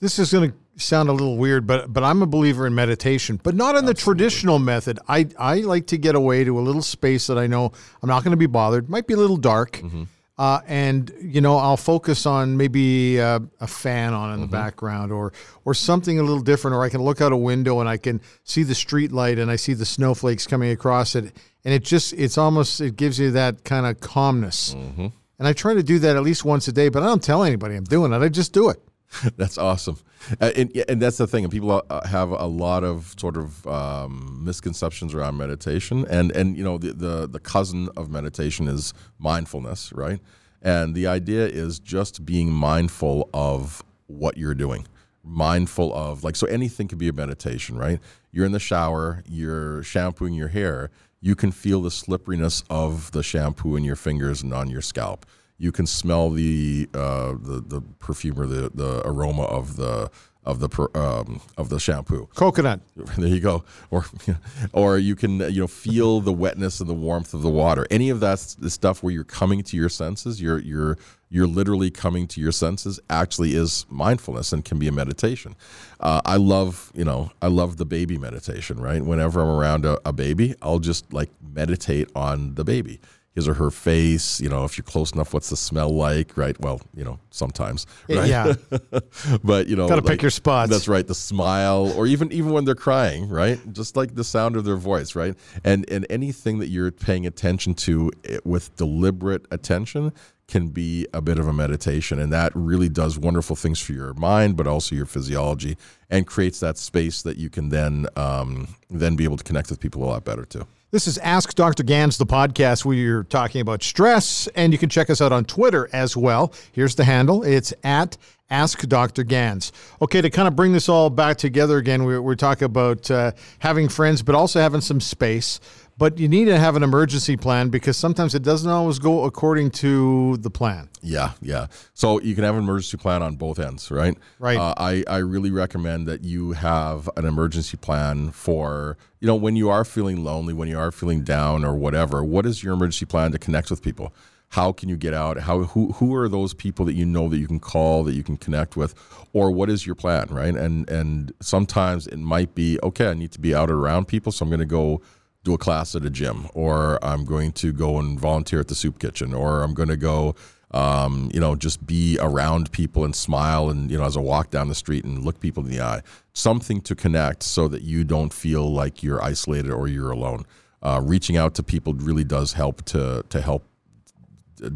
This 0.00 0.18
is 0.18 0.32
going 0.32 0.50
to 0.50 0.56
sound 0.76 1.08
a 1.08 1.12
little 1.12 1.38
weird, 1.38 1.66
but 1.66 1.92
but 1.92 2.02
I'm 2.02 2.20
a 2.20 2.26
believer 2.26 2.66
in 2.66 2.74
meditation, 2.74 3.40
but 3.42 3.54
not 3.54 3.70
in 3.70 3.88
Absolutely. 3.88 3.92
the 3.94 4.00
traditional 4.00 4.58
method. 4.58 4.98
I 5.08 5.28
I 5.38 5.56
like 5.58 5.86
to 5.88 5.96
get 5.96 6.14
away 6.14 6.44
to 6.44 6.58
a 6.58 6.60
little 6.60 6.82
space 6.82 7.26
that 7.28 7.38
I 7.38 7.46
know 7.46 7.72
I'm 8.02 8.08
not 8.08 8.24
going 8.24 8.32
to 8.32 8.36
be 8.36 8.46
bothered. 8.46 8.90
Might 8.90 9.06
be 9.06 9.14
a 9.14 9.18
little 9.18 9.36
dark. 9.36 9.78
Mm-hmm 9.78 10.04
uh, 10.36 10.60
and 10.66 11.12
you 11.20 11.40
know 11.40 11.56
I'll 11.56 11.76
focus 11.76 12.26
on 12.26 12.56
maybe 12.56 13.20
uh, 13.20 13.40
a 13.60 13.66
fan 13.66 14.12
on 14.12 14.34
in 14.34 14.40
the 14.40 14.46
mm-hmm. 14.46 14.52
background 14.52 15.12
or 15.12 15.32
or 15.64 15.74
something 15.74 16.18
a 16.18 16.22
little 16.22 16.42
different, 16.42 16.74
or 16.74 16.82
I 16.82 16.88
can 16.88 17.02
look 17.02 17.20
out 17.20 17.32
a 17.32 17.36
window 17.36 17.80
and 17.80 17.88
I 17.88 17.96
can 17.96 18.20
see 18.42 18.62
the 18.62 18.74
street 18.74 19.12
light 19.12 19.38
and 19.38 19.50
I 19.50 19.56
see 19.56 19.74
the 19.74 19.86
snowflakes 19.86 20.46
coming 20.46 20.70
across 20.70 21.14
it, 21.14 21.32
and 21.64 21.74
it 21.74 21.84
just 21.84 22.12
it's 22.14 22.36
almost 22.36 22.80
it 22.80 22.96
gives 22.96 23.18
you 23.18 23.30
that 23.32 23.64
kind 23.64 23.86
of 23.86 24.00
calmness. 24.00 24.74
Mm-hmm. 24.74 25.06
And 25.38 25.48
I 25.48 25.52
try 25.52 25.74
to 25.74 25.82
do 25.82 25.98
that 26.00 26.16
at 26.16 26.22
least 26.22 26.44
once 26.44 26.68
a 26.68 26.72
day, 26.72 26.88
but 26.88 27.02
I 27.02 27.06
don't 27.06 27.22
tell 27.22 27.42
anybody 27.42 27.74
I'm 27.74 27.84
doing 27.84 28.12
it. 28.12 28.22
I 28.22 28.28
just 28.28 28.52
do 28.52 28.70
it. 28.70 28.80
that's 29.36 29.58
awesome, 29.58 29.98
uh, 30.40 30.50
and, 30.56 30.84
and, 30.88 31.00
that's 31.00 31.18
the 31.18 31.26
thing. 31.26 31.44
And 31.44 31.52
people 31.52 31.82
uh, 31.88 32.06
have 32.06 32.30
a 32.30 32.46
lot 32.46 32.84
of 32.84 33.14
sort 33.18 33.36
of 33.36 33.66
um, 33.66 34.40
misconceptions 34.44 35.14
around 35.14 35.36
meditation, 35.36 36.04
and 36.08 36.32
and 36.32 36.56
you 36.56 36.64
know 36.64 36.78
the, 36.78 36.92
the 36.92 37.28
the 37.28 37.38
cousin 37.38 37.88
of 37.96 38.10
meditation 38.10 38.66
is 38.66 38.92
mindfulness, 39.18 39.92
right? 39.92 40.20
And 40.62 40.94
the 40.94 41.06
idea 41.06 41.46
is 41.46 41.78
just 41.78 42.24
being 42.24 42.50
mindful 42.50 43.28
of 43.34 43.84
what 44.06 44.38
you're 44.38 44.54
doing, 44.54 44.86
mindful 45.22 45.94
of 45.94 46.24
like 46.24 46.36
so 46.36 46.46
anything 46.46 46.88
could 46.88 46.98
be 46.98 47.08
a 47.08 47.12
meditation, 47.12 47.76
right? 47.76 48.00
You're 48.32 48.46
in 48.46 48.52
the 48.52 48.58
shower, 48.58 49.22
you're 49.28 49.82
shampooing 49.82 50.34
your 50.34 50.48
hair, 50.48 50.90
you 51.20 51.34
can 51.34 51.52
feel 51.52 51.82
the 51.82 51.90
slipperiness 51.90 52.64
of 52.68 53.12
the 53.12 53.22
shampoo 53.22 53.76
in 53.76 53.84
your 53.84 53.96
fingers 53.96 54.42
and 54.42 54.52
on 54.52 54.68
your 54.70 54.82
scalp 54.82 55.24
you 55.58 55.72
can 55.72 55.86
smell 55.86 56.30
the 56.30 56.88
uh, 56.94 57.32
the 57.32 57.62
the 57.66 57.80
perfume 57.98 58.40
or 58.40 58.46
the, 58.46 58.70
the 58.74 59.02
aroma 59.06 59.44
of 59.44 59.76
the 59.76 60.10
of 60.44 60.60
the 60.60 60.88
um, 60.94 61.40
of 61.56 61.68
the 61.68 61.80
shampoo. 61.80 62.28
Coconut. 62.34 62.80
There 63.16 63.28
you 63.28 63.40
go. 63.40 63.64
Or 63.90 64.04
or 64.72 64.98
you 64.98 65.14
can 65.14 65.40
you 65.40 65.60
know 65.60 65.66
feel 65.66 66.20
the 66.20 66.32
wetness 66.32 66.80
and 66.80 66.88
the 66.88 66.94
warmth 66.94 67.34
of 67.34 67.42
the 67.42 67.48
water. 67.48 67.86
Any 67.90 68.10
of 68.10 68.20
that 68.20 68.56
the 68.58 68.70
stuff 68.70 69.02
where 69.02 69.12
you're 69.12 69.24
coming 69.24 69.62
to 69.62 69.76
your 69.76 69.88
senses, 69.88 70.42
you're 70.42 70.58
you're 70.58 70.98
you're 71.30 71.46
literally 71.46 71.90
coming 71.90 72.26
to 72.28 72.40
your 72.40 72.52
senses. 72.52 73.00
Actually, 73.08 73.54
is 73.54 73.86
mindfulness 73.88 74.52
and 74.52 74.64
can 74.64 74.78
be 74.78 74.88
a 74.88 74.92
meditation. 74.92 75.54
Uh, 76.00 76.20
I 76.24 76.36
love 76.36 76.92
you 76.94 77.04
know 77.04 77.30
I 77.40 77.46
love 77.46 77.76
the 77.76 77.86
baby 77.86 78.18
meditation. 78.18 78.80
Right. 78.80 79.02
Whenever 79.02 79.40
I'm 79.40 79.48
around 79.48 79.86
a, 79.86 79.98
a 80.04 80.12
baby, 80.12 80.54
I'll 80.60 80.80
just 80.80 81.12
like 81.12 81.30
meditate 81.40 82.10
on 82.14 82.54
the 82.56 82.64
baby 82.64 83.00
his 83.34 83.48
or 83.48 83.54
her 83.54 83.70
face. 83.70 84.40
You 84.40 84.48
know, 84.48 84.64
if 84.64 84.78
you're 84.78 84.84
close 84.84 85.12
enough, 85.12 85.34
what's 85.34 85.50
the 85.50 85.56
smell 85.56 85.90
like? 85.90 86.36
Right. 86.36 86.58
Well, 86.60 86.80
you 86.94 87.04
know, 87.04 87.18
sometimes. 87.30 87.86
Right? 88.08 88.28
Yeah. 88.28 88.54
but 89.44 89.66
you 89.66 89.76
know, 89.76 89.88
got 89.88 89.96
to 89.96 90.02
like, 90.02 90.12
pick 90.12 90.22
your 90.22 90.30
spots. 90.30 90.70
That's 90.70 90.88
right. 90.88 91.06
The 91.06 91.14
smile, 91.14 91.92
or 91.96 92.06
even 92.06 92.32
even 92.32 92.52
when 92.52 92.64
they're 92.64 92.74
crying, 92.74 93.28
right? 93.28 93.60
Just 93.72 93.96
like 93.96 94.14
the 94.14 94.24
sound 94.24 94.56
of 94.56 94.64
their 94.64 94.76
voice, 94.76 95.14
right? 95.14 95.34
And 95.64 95.88
and 95.90 96.06
anything 96.10 96.58
that 96.60 96.68
you're 96.68 96.92
paying 96.92 97.26
attention 97.26 97.74
to 97.74 98.10
eh, 98.24 98.38
with 98.44 98.74
deliberate 98.76 99.46
attention 99.50 100.12
can 100.46 100.68
be 100.68 101.06
a 101.14 101.22
bit 101.22 101.38
of 101.38 101.48
a 101.48 101.52
meditation 101.52 102.18
and 102.18 102.30
that 102.30 102.52
really 102.54 102.88
does 102.88 103.18
wonderful 103.18 103.56
things 103.56 103.80
for 103.80 103.92
your 103.92 104.12
mind 104.14 104.56
but 104.56 104.66
also 104.66 104.94
your 104.94 105.06
physiology 105.06 105.76
and 106.10 106.26
creates 106.26 106.60
that 106.60 106.76
space 106.76 107.22
that 107.22 107.38
you 107.38 107.48
can 107.48 107.70
then 107.70 108.06
um, 108.16 108.68
then 108.90 109.16
be 109.16 109.24
able 109.24 109.38
to 109.38 109.44
connect 109.44 109.70
with 109.70 109.80
people 109.80 110.04
a 110.04 110.06
lot 110.06 110.22
better 110.22 110.44
too 110.44 110.66
this 110.94 111.08
is 111.08 111.18
Ask 111.18 111.56
Dr. 111.56 111.82
Ganz, 111.82 112.18
the 112.18 112.24
podcast 112.24 112.84
where 112.84 112.94
you're 112.94 113.24
talking 113.24 113.60
about 113.60 113.82
stress, 113.82 114.46
and 114.54 114.72
you 114.72 114.78
can 114.78 114.88
check 114.88 115.10
us 115.10 115.20
out 115.20 115.32
on 115.32 115.44
Twitter 115.44 115.90
as 115.92 116.16
well. 116.16 116.54
Here's 116.70 116.94
the 116.94 117.02
handle 117.02 117.42
it's 117.42 117.74
at 117.82 118.16
Ask 118.48 118.86
Dr. 118.86 119.24
Ganz. 119.24 119.72
Okay, 120.00 120.20
to 120.20 120.30
kind 120.30 120.46
of 120.46 120.54
bring 120.54 120.72
this 120.72 120.88
all 120.88 121.10
back 121.10 121.36
together 121.36 121.78
again, 121.78 122.04
we're, 122.04 122.22
we're 122.22 122.36
talking 122.36 122.66
about 122.66 123.10
uh, 123.10 123.32
having 123.58 123.88
friends, 123.88 124.22
but 124.22 124.36
also 124.36 124.60
having 124.60 124.80
some 124.80 125.00
space. 125.00 125.58
But 125.96 126.18
you 126.18 126.26
need 126.26 126.46
to 126.46 126.58
have 126.58 126.74
an 126.74 126.82
emergency 126.82 127.36
plan 127.36 127.68
because 127.68 127.96
sometimes 127.96 128.34
it 128.34 128.42
doesn't 128.42 128.70
always 128.70 128.98
go 128.98 129.24
according 129.24 129.70
to 129.72 130.36
the 130.38 130.50
plan. 130.50 130.88
Yeah, 131.02 131.32
yeah. 131.40 131.66
So 131.92 132.20
you 132.20 132.34
can 132.34 132.42
have 132.42 132.56
an 132.56 132.64
emergency 132.64 132.96
plan 132.96 133.22
on 133.22 133.36
both 133.36 133.60
ends, 133.60 133.90
right? 133.90 134.16
Right. 134.40 134.58
Uh, 134.58 134.74
I, 134.76 135.04
I 135.06 135.18
really 135.18 135.52
recommend 135.52 136.08
that 136.08 136.24
you 136.24 136.52
have 136.52 137.08
an 137.16 137.24
emergency 137.24 137.76
plan 137.76 138.32
for, 138.32 138.96
you 139.20 139.28
know, 139.28 139.36
when 139.36 139.54
you 139.54 139.70
are 139.70 139.84
feeling 139.84 140.24
lonely, 140.24 140.52
when 140.52 140.68
you 140.68 140.78
are 140.78 140.90
feeling 140.90 141.22
down 141.22 141.64
or 141.64 141.74
whatever. 141.76 142.24
What 142.24 142.44
is 142.44 142.64
your 142.64 142.72
emergency 142.74 143.06
plan 143.06 143.30
to 143.30 143.38
connect 143.38 143.70
with 143.70 143.80
people? 143.80 144.12
How 144.48 144.72
can 144.72 144.88
you 144.88 144.96
get 144.96 145.14
out? 145.14 145.38
How 145.38 145.64
who 145.64 145.92
who 145.92 146.14
are 146.14 146.28
those 146.28 146.54
people 146.54 146.84
that 146.86 146.92
you 146.94 147.04
know 147.04 147.28
that 147.28 147.38
you 147.38 147.48
can 147.48 147.58
call 147.58 148.04
that 148.04 148.14
you 148.14 148.22
can 148.22 148.36
connect 148.36 148.76
with, 148.76 148.94
or 149.32 149.50
what 149.50 149.68
is 149.68 149.84
your 149.84 149.96
plan, 149.96 150.28
right? 150.30 150.54
And 150.54 150.88
and 150.88 151.32
sometimes 151.40 152.06
it 152.06 152.18
might 152.18 152.54
be 152.54 152.78
okay. 152.84 153.08
I 153.08 153.14
need 153.14 153.32
to 153.32 153.40
be 153.40 153.52
out 153.52 153.68
around 153.68 154.06
people, 154.06 154.30
so 154.30 154.44
I'm 154.44 154.50
going 154.50 154.60
to 154.60 154.64
go 154.64 155.02
do 155.44 155.54
a 155.54 155.58
class 155.58 155.94
at 155.94 156.04
a 156.04 156.10
gym, 156.10 156.48
or 156.54 156.98
I'm 157.04 157.24
going 157.24 157.52
to 157.52 157.72
go 157.72 157.98
and 157.98 158.18
volunteer 158.18 158.60
at 158.60 158.68
the 158.68 158.74
soup 158.74 158.98
kitchen, 158.98 159.32
or 159.34 159.62
I'm 159.62 159.74
going 159.74 159.90
to 159.90 159.96
go, 159.96 160.34
um, 160.70 161.30
you 161.32 161.38
know, 161.38 161.54
just 161.54 161.86
be 161.86 162.18
around 162.20 162.72
people 162.72 163.04
and 163.04 163.14
smile, 163.14 163.70
and 163.70 163.90
you 163.90 163.98
know, 163.98 164.04
as 164.04 164.16
I 164.16 164.20
walk 164.20 164.50
down 164.50 164.68
the 164.68 164.74
street 164.74 165.04
and 165.04 165.22
look 165.22 165.38
people 165.40 165.62
in 165.62 165.70
the 165.70 165.80
eye, 165.80 166.00
something 166.32 166.80
to 166.82 166.94
connect 166.94 167.42
so 167.42 167.68
that 167.68 167.82
you 167.82 168.04
don't 168.04 168.32
feel 168.32 168.72
like 168.72 169.02
you're 169.02 169.22
isolated 169.22 169.70
or 169.70 169.86
you're 169.86 170.10
alone. 170.10 170.44
Uh, 170.82 171.00
reaching 171.02 171.36
out 171.36 171.54
to 171.54 171.62
people 171.62 171.94
really 171.94 172.24
does 172.24 172.54
help 172.54 172.84
to 172.86 173.24
to 173.28 173.40
help 173.40 173.64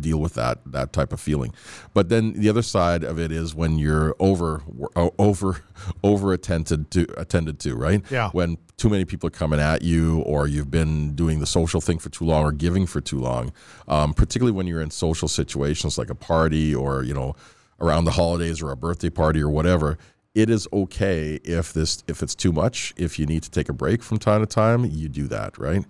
deal 0.00 0.18
with 0.18 0.34
that 0.34 0.58
that 0.66 0.92
type 0.92 1.12
of 1.12 1.20
feeling. 1.20 1.52
But 1.94 2.08
then 2.08 2.32
the 2.32 2.48
other 2.48 2.62
side 2.62 3.04
of 3.04 3.18
it 3.18 3.32
is 3.32 3.54
when 3.54 3.78
you're 3.78 4.14
over 4.18 4.62
over 4.96 5.62
over 6.02 6.32
attended 6.32 6.90
to 6.92 7.06
attended 7.20 7.58
to, 7.60 7.74
right? 7.74 8.02
Yeah. 8.10 8.30
When 8.30 8.58
too 8.76 8.88
many 8.88 9.04
people 9.04 9.26
are 9.26 9.30
coming 9.30 9.60
at 9.60 9.82
you, 9.82 10.20
or 10.20 10.46
you've 10.46 10.70
been 10.70 11.14
doing 11.14 11.40
the 11.40 11.46
social 11.46 11.80
thing 11.80 11.98
for 11.98 12.08
too 12.08 12.24
long, 12.24 12.44
or 12.44 12.52
giving 12.52 12.86
for 12.86 13.00
too 13.00 13.18
long. 13.18 13.52
Um, 13.88 14.14
particularly 14.14 14.52
when 14.56 14.66
you're 14.66 14.80
in 14.80 14.90
social 14.90 15.28
situations 15.28 15.98
like 15.98 16.10
a 16.10 16.14
party, 16.14 16.74
or 16.74 17.02
you 17.02 17.14
know, 17.14 17.34
around 17.80 18.04
the 18.04 18.12
holidays, 18.12 18.62
or 18.62 18.70
a 18.70 18.76
birthday 18.76 19.10
party, 19.10 19.40
or 19.40 19.50
whatever. 19.50 19.98
It 20.34 20.50
is 20.50 20.68
okay 20.72 21.40
if 21.42 21.72
this 21.72 22.04
if 22.06 22.22
it's 22.22 22.34
too 22.34 22.52
much. 22.52 22.94
If 22.96 23.18
you 23.18 23.26
need 23.26 23.42
to 23.42 23.50
take 23.50 23.68
a 23.68 23.72
break 23.72 24.02
from 24.02 24.18
time 24.18 24.40
to 24.40 24.46
time, 24.46 24.84
you 24.84 25.08
do 25.08 25.26
that, 25.28 25.58
right? 25.58 25.84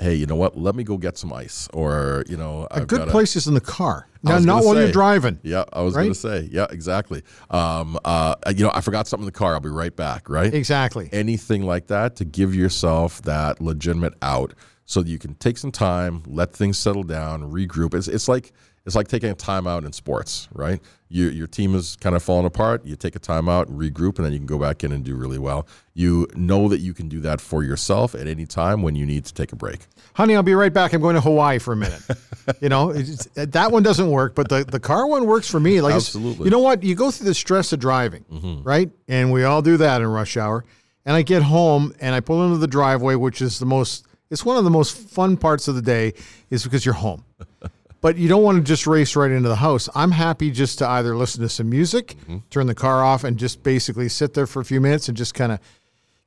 Hey, 0.00 0.14
you 0.14 0.26
know 0.26 0.36
what? 0.36 0.56
Let 0.56 0.74
me 0.74 0.84
go 0.84 0.96
get 0.96 1.18
some 1.18 1.32
ice, 1.32 1.68
or 1.72 2.24
you 2.28 2.36
know, 2.36 2.66
a 2.70 2.78
I've 2.78 2.86
good 2.86 3.08
place 3.08 3.36
is 3.36 3.46
in 3.46 3.54
the 3.54 3.60
car. 3.60 4.06
Now, 4.22 4.38
not 4.38 4.64
while 4.64 4.74
say, 4.74 4.82
you're 4.82 4.92
driving. 4.92 5.38
Yeah, 5.42 5.64
I 5.72 5.82
was 5.82 5.94
right? 5.94 6.02
going 6.02 6.12
to 6.12 6.18
say, 6.18 6.48
yeah, 6.52 6.66
exactly. 6.70 7.22
Um, 7.50 7.98
uh, 8.04 8.34
you 8.54 8.64
know, 8.64 8.70
I 8.74 8.82
forgot 8.82 9.08
something 9.08 9.24
in 9.24 9.32
the 9.32 9.38
car. 9.38 9.54
I'll 9.54 9.60
be 9.60 9.70
right 9.70 9.94
back. 9.94 10.28
Right? 10.28 10.52
Exactly. 10.52 11.08
Anything 11.12 11.62
like 11.62 11.86
that 11.86 12.16
to 12.16 12.24
give 12.24 12.54
yourself 12.54 13.22
that 13.22 13.60
legitimate 13.60 14.14
out, 14.20 14.54
so 14.84 15.02
that 15.02 15.08
you 15.08 15.18
can 15.18 15.34
take 15.36 15.56
some 15.56 15.70
time, 15.70 16.22
let 16.26 16.52
things 16.52 16.76
settle 16.76 17.04
down, 17.04 17.42
regroup. 17.52 17.94
It's 17.94 18.08
it's 18.08 18.28
like 18.28 18.52
it's 18.86 18.96
like 18.96 19.08
taking 19.08 19.30
a 19.30 19.34
timeout 19.34 19.84
in 19.84 19.92
sports, 19.92 20.48
right? 20.52 20.80
You, 21.08 21.28
your 21.28 21.46
team 21.46 21.74
is 21.74 21.96
kind 21.96 22.16
of 22.16 22.22
falling 22.22 22.46
apart. 22.46 22.84
You 22.84 22.96
take 22.96 23.14
a 23.14 23.20
timeout, 23.20 23.66
regroup, 23.66 24.16
and 24.16 24.24
then 24.24 24.32
you 24.32 24.38
can 24.38 24.46
go 24.46 24.58
back 24.58 24.82
in 24.82 24.92
and 24.92 25.04
do 25.04 25.16
really 25.16 25.38
well. 25.38 25.66
You 25.92 26.28
know 26.34 26.68
that 26.68 26.78
you 26.78 26.94
can 26.94 27.08
do 27.08 27.20
that 27.20 27.40
for 27.40 27.62
yourself 27.62 28.14
at 28.14 28.26
any 28.26 28.46
time 28.46 28.80
when 28.80 28.94
you 28.94 29.04
need 29.04 29.24
to 29.26 29.34
take 29.34 29.52
a 29.52 29.56
break. 29.56 29.80
Honey, 30.14 30.34
I'll 30.34 30.42
be 30.42 30.54
right 30.54 30.72
back. 30.72 30.92
I'm 30.92 31.02
going 31.02 31.14
to 31.14 31.20
Hawaii 31.20 31.58
for 31.58 31.72
a 31.72 31.76
minute. 31.76 32.00
you 32.60 32.68
know, 32.68 32.92
that 32.92 33.70
one 33.70 33.82
doesn't 33.82 34.10
work, 34.10 34.34
but 34.34 34.48
the, 34.48 34.64
the 34.64 34.80
car 34.80 35.06
one 35.06 35.26
works 35.26 35.50
for 35.50 35.60
me. 35.60 35.80
Like 35.80 35.94
Absolutely. 35.94 36.44
You 36.44 36.50
know 36.50 36.60
what? 36.60 36.82
You 36.82 36.94
go 36.94 37.10
through 37.10 37.26
the 37.26 37.34
stress 37.34 37.72
of 37.72 37.80
driving, 37.80 38.24
mm-hmm. 38.32 38.62
right? 38.62 38.90
And 39.08 39.30
we 39.30 39.44
all 39.44 39.62
do 39.62 39.76
that 39.76 40.00
in 40.00 40.06
rush 40.06 40.36
hour. 40.36 40.64
And 41.04 41.16
I 41.16 41.22
get 41.22 41.42
home 41.42 41.94
and 42.00 42.14
I 42.14 42.20
pull 42.20 42.44
into 42.44 42.58
the 42.58 42.66
driveway, 42.66 43.16
which 43.16 43.42
is 43.42 43.58
the 43.58 43.66
most, 43.66 44.06
it's 44.30 44.44
one 44.44 44.56
of 44.56 44.64
the 44.64 44.70
most 44.70 44.96
fun 44.96 45.36
parts 45.36 45.68
of 45.68 45.74
the 45.74 45.82
day, 45.82 46.14
is 46.50 46.64
because 46.64 46.84
you're 46.84 46.94
home. 46.94 47.24
but 48.00 48.16
you 48.16 48.28
don't 48.28 48.42
want 48.42 48.58
to 48.58 48.64
just 48.64 48.86
race 48.86 49.14
right 49.16 49.30
into 49.30 49.48
the 49.48 49.56
house. 49.56 49.88
I'm 49.94 50.10
happy 50.10 50.50
just 50.50 50.78
to 50.78 50.88
either 50.88 51.16
listen 51.16 51.42
to 51.42 51.48
some 51.48 51.68
music, 51.70 52.16
Mm-hmm. 52.22 52.38
turn 52.50 52.66
the 52.66 52.74
car 52.74 53.04
off, 53.04 53.24
and 53.24 53.36
just 53.38 53.62
basically 53.62 54.08
sit 54.08 54.34
there 54.34 54.46
for 54.46 54.60
a 54.60 54.64
few 54.64 54.80
minutes 54.80 55.08
and 55.08 55.16
just 55.16 55.34
kind 55.34 55.52
of 55.52 55.58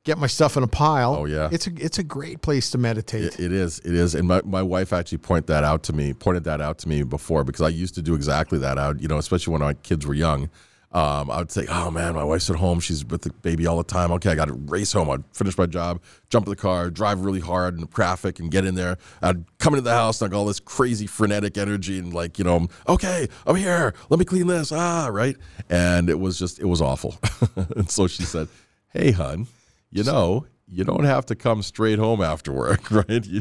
get 0.04 0.18
my 0.18 0.26
stuff 0.26 0.56
in 0.56 0.62
a 0.62 0.66
pile. 0.66 1.14
Oh, 1.14 1.24
yeah. 1.24 1.48
it's 1.50 1.66
a 1.66 1.70
it's 1.76 1.98
a 1.98 2.02
great 2.02 2.42
place 2.42 2.70
to 2.72 2.78
meditate. 2.78 3.24
It- 3.24 3.40
it 3.40 3.52
is. 3.52 3.78
It 3.80 3.94
is. 3.94 4.14
And 4.14 4.28
my, 4.28 4.42
my 4.44 4.62
wife 4.62 4.92
actually 4.92 5.18
pointed 5.18 5.46
that 5.48 5.64
out 5.64 5.82
to 5.84 5.92
me, 5.92 6.12
pointed 6.12 6.44
that 6.44 6.60
out 6.60 6.78
to 6.78 6.88
me 6.88 7.02
before 7.02 7.42
because 7.44 7.62
I 7.62 7.68
used 7.68 7.94
to 7.94 8.02
do 8.02 8.14
exactly 8.14 8.58
that. 8.58 8.78
I 8.78 8.88
would, 8.88 9.00
you 9.00 9.08
know, 9.08 9.18
especially 9.18 9.52
when 9.52 9.62
my 9.62 9.74
kids 9.74 10.06
were 10.06 10.14
young. 10.14 10.50
Um, 10.94 11.28
I 11.28 11.38
would 11.38 11.50
say, 11.50 11.66
oh 11.68 11.90
man, 11.90 12.14
my 12.14 12.22
wife's 12.22 12.48
at 12.50 12.56
home. 12.56 12.78
She's 12.78 13.04
with 13.04 13.22
the 13.22 13.30
baby 13.42 13.66
all 13.66 13.76
the 13.78 13.82
time. 13.82 14.12
Okay, 14.12 14.30
I 14.30 14.36
got 14.36 14.44
to 14.46 14.52
race 14.54 14.92
home. 14.92 15.10
I'd 15.10 15.24
finish 15.32 15.58
my 15.58 15.66
job, 15.66 16.00
jump 16.30 16.46
in 16.46 16.50
the 16.50 16.56
car, 16.56 16.88
drive 16.88 17.20
really 17.22 17.40
hard 17.40 17.74
in 17.74 17.80
the 17.80 17.88
traffic 17.88 18.38
and 18.38 18.48
get 18.48 18.64
in 18.64 18.76
there. 18.76 18.96
I'd 19.20 19.44
come 19.58 19.74
into 19.74 19.82
the 19.82 19.92
house 19.92 20.22
and 20.22 20.28
I 20.28 20.30
got 20.30 20.38
all 20.38 20.44
this 20.46 20.60
crazy 20.60 21.08
frenetic 21.08 21.58
energy 21.58 21.98
and 21.98 22.14
like, 22.14 22.38
you 22.38 22.44
know, 22.44 22.68
okay, 22.88 23.26
I'm 23.44 23.56
here. 23.56 23.92
Let 24.08 24.20
me 24.20 24.24
clean 24.24 24.46
this. 24.46 24.70
Ah, 24.70 25.08
right. 25.08 25.36
And 25.68 26.08
it 26.08 26.20
was 26.20 26.38
just, 26.38 26.60
it 26.60 26.66
was 26.66 26.80
awful. 26.80 27.16
and 27.74 27.90
so 27.90 28.06
she 28.06 28.22
said, 28.22 28.46
hey, 28.92 29.10
hun, 29.10 29.48
you 29.90 30.04
know, 30.04 30.46
you 30.68 30.84
don't 30.84 31.04
have 31.04 31.26
to 31.26 31.34
come 31.34 31.62
straight 31.62 31.98
home 31.98 32.22
after 32.22 32.52
work, 32.52 32.88
right? 32.92 33.26
You, 33.26 33.40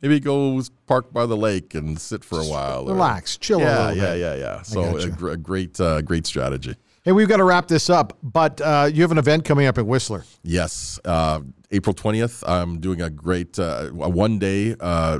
maybe 0.00 0.20
go 0.20 0.62
park 0.86 1.12
by 1.12 1.26
the 1.26 1.36
lake 1.36 1.74
and 1.74 2.00
sit 2.00 2.22
for 2.24 2.38
a 2.38 2.44
while. 2.44 2.88
or- 2.88 2.94
Relax, 2.94 3.38
chill 3.38 3.58
a 3.58 3.62
yeah, 3.64 3.86
little 3.88 4.04
yeah, 4.04 4.14
yeah, 4.14 4.34
yeah. 4.36 4.62
So 4.62 4.96
a, 4.98 5.08
gr- 5.10 5.30
a 5.30 5.36
great, 5.36 5.80
uh, 5.80 6.00
great 6.02 6.26
strategy. 6.26 6.76
Hey, 7.04 7.10
we've 7.10 7.28
got 7.28 7.38
to 7.38 7.44
wrap 7.44 7.66
this 7.66 7.90
up, 7.90 8.16
but 8.22 8.60
uh, 8.60 8.88
you 8.92 9.02
have 9.02 9.10
an 9.10 9.18
event 9.18 9.44
coming 9.44 9.66
up 9.66 9.76
at 9.76 9.84
Whistler. 9.84 10.24
Yes, 10.44 11.00
uh, 11.04 11.40
April 11.72 11.94
twentieth. 11.94 12.44
I'm 12.46 12.78
doing 12.78 13.02
a 13.02 13.10
great 13.10 13.58
uh, 13.58 13.90
a 14.00 14.08
one 14.08 14.38
day 14.38 14.76
uh, 14.78 15.18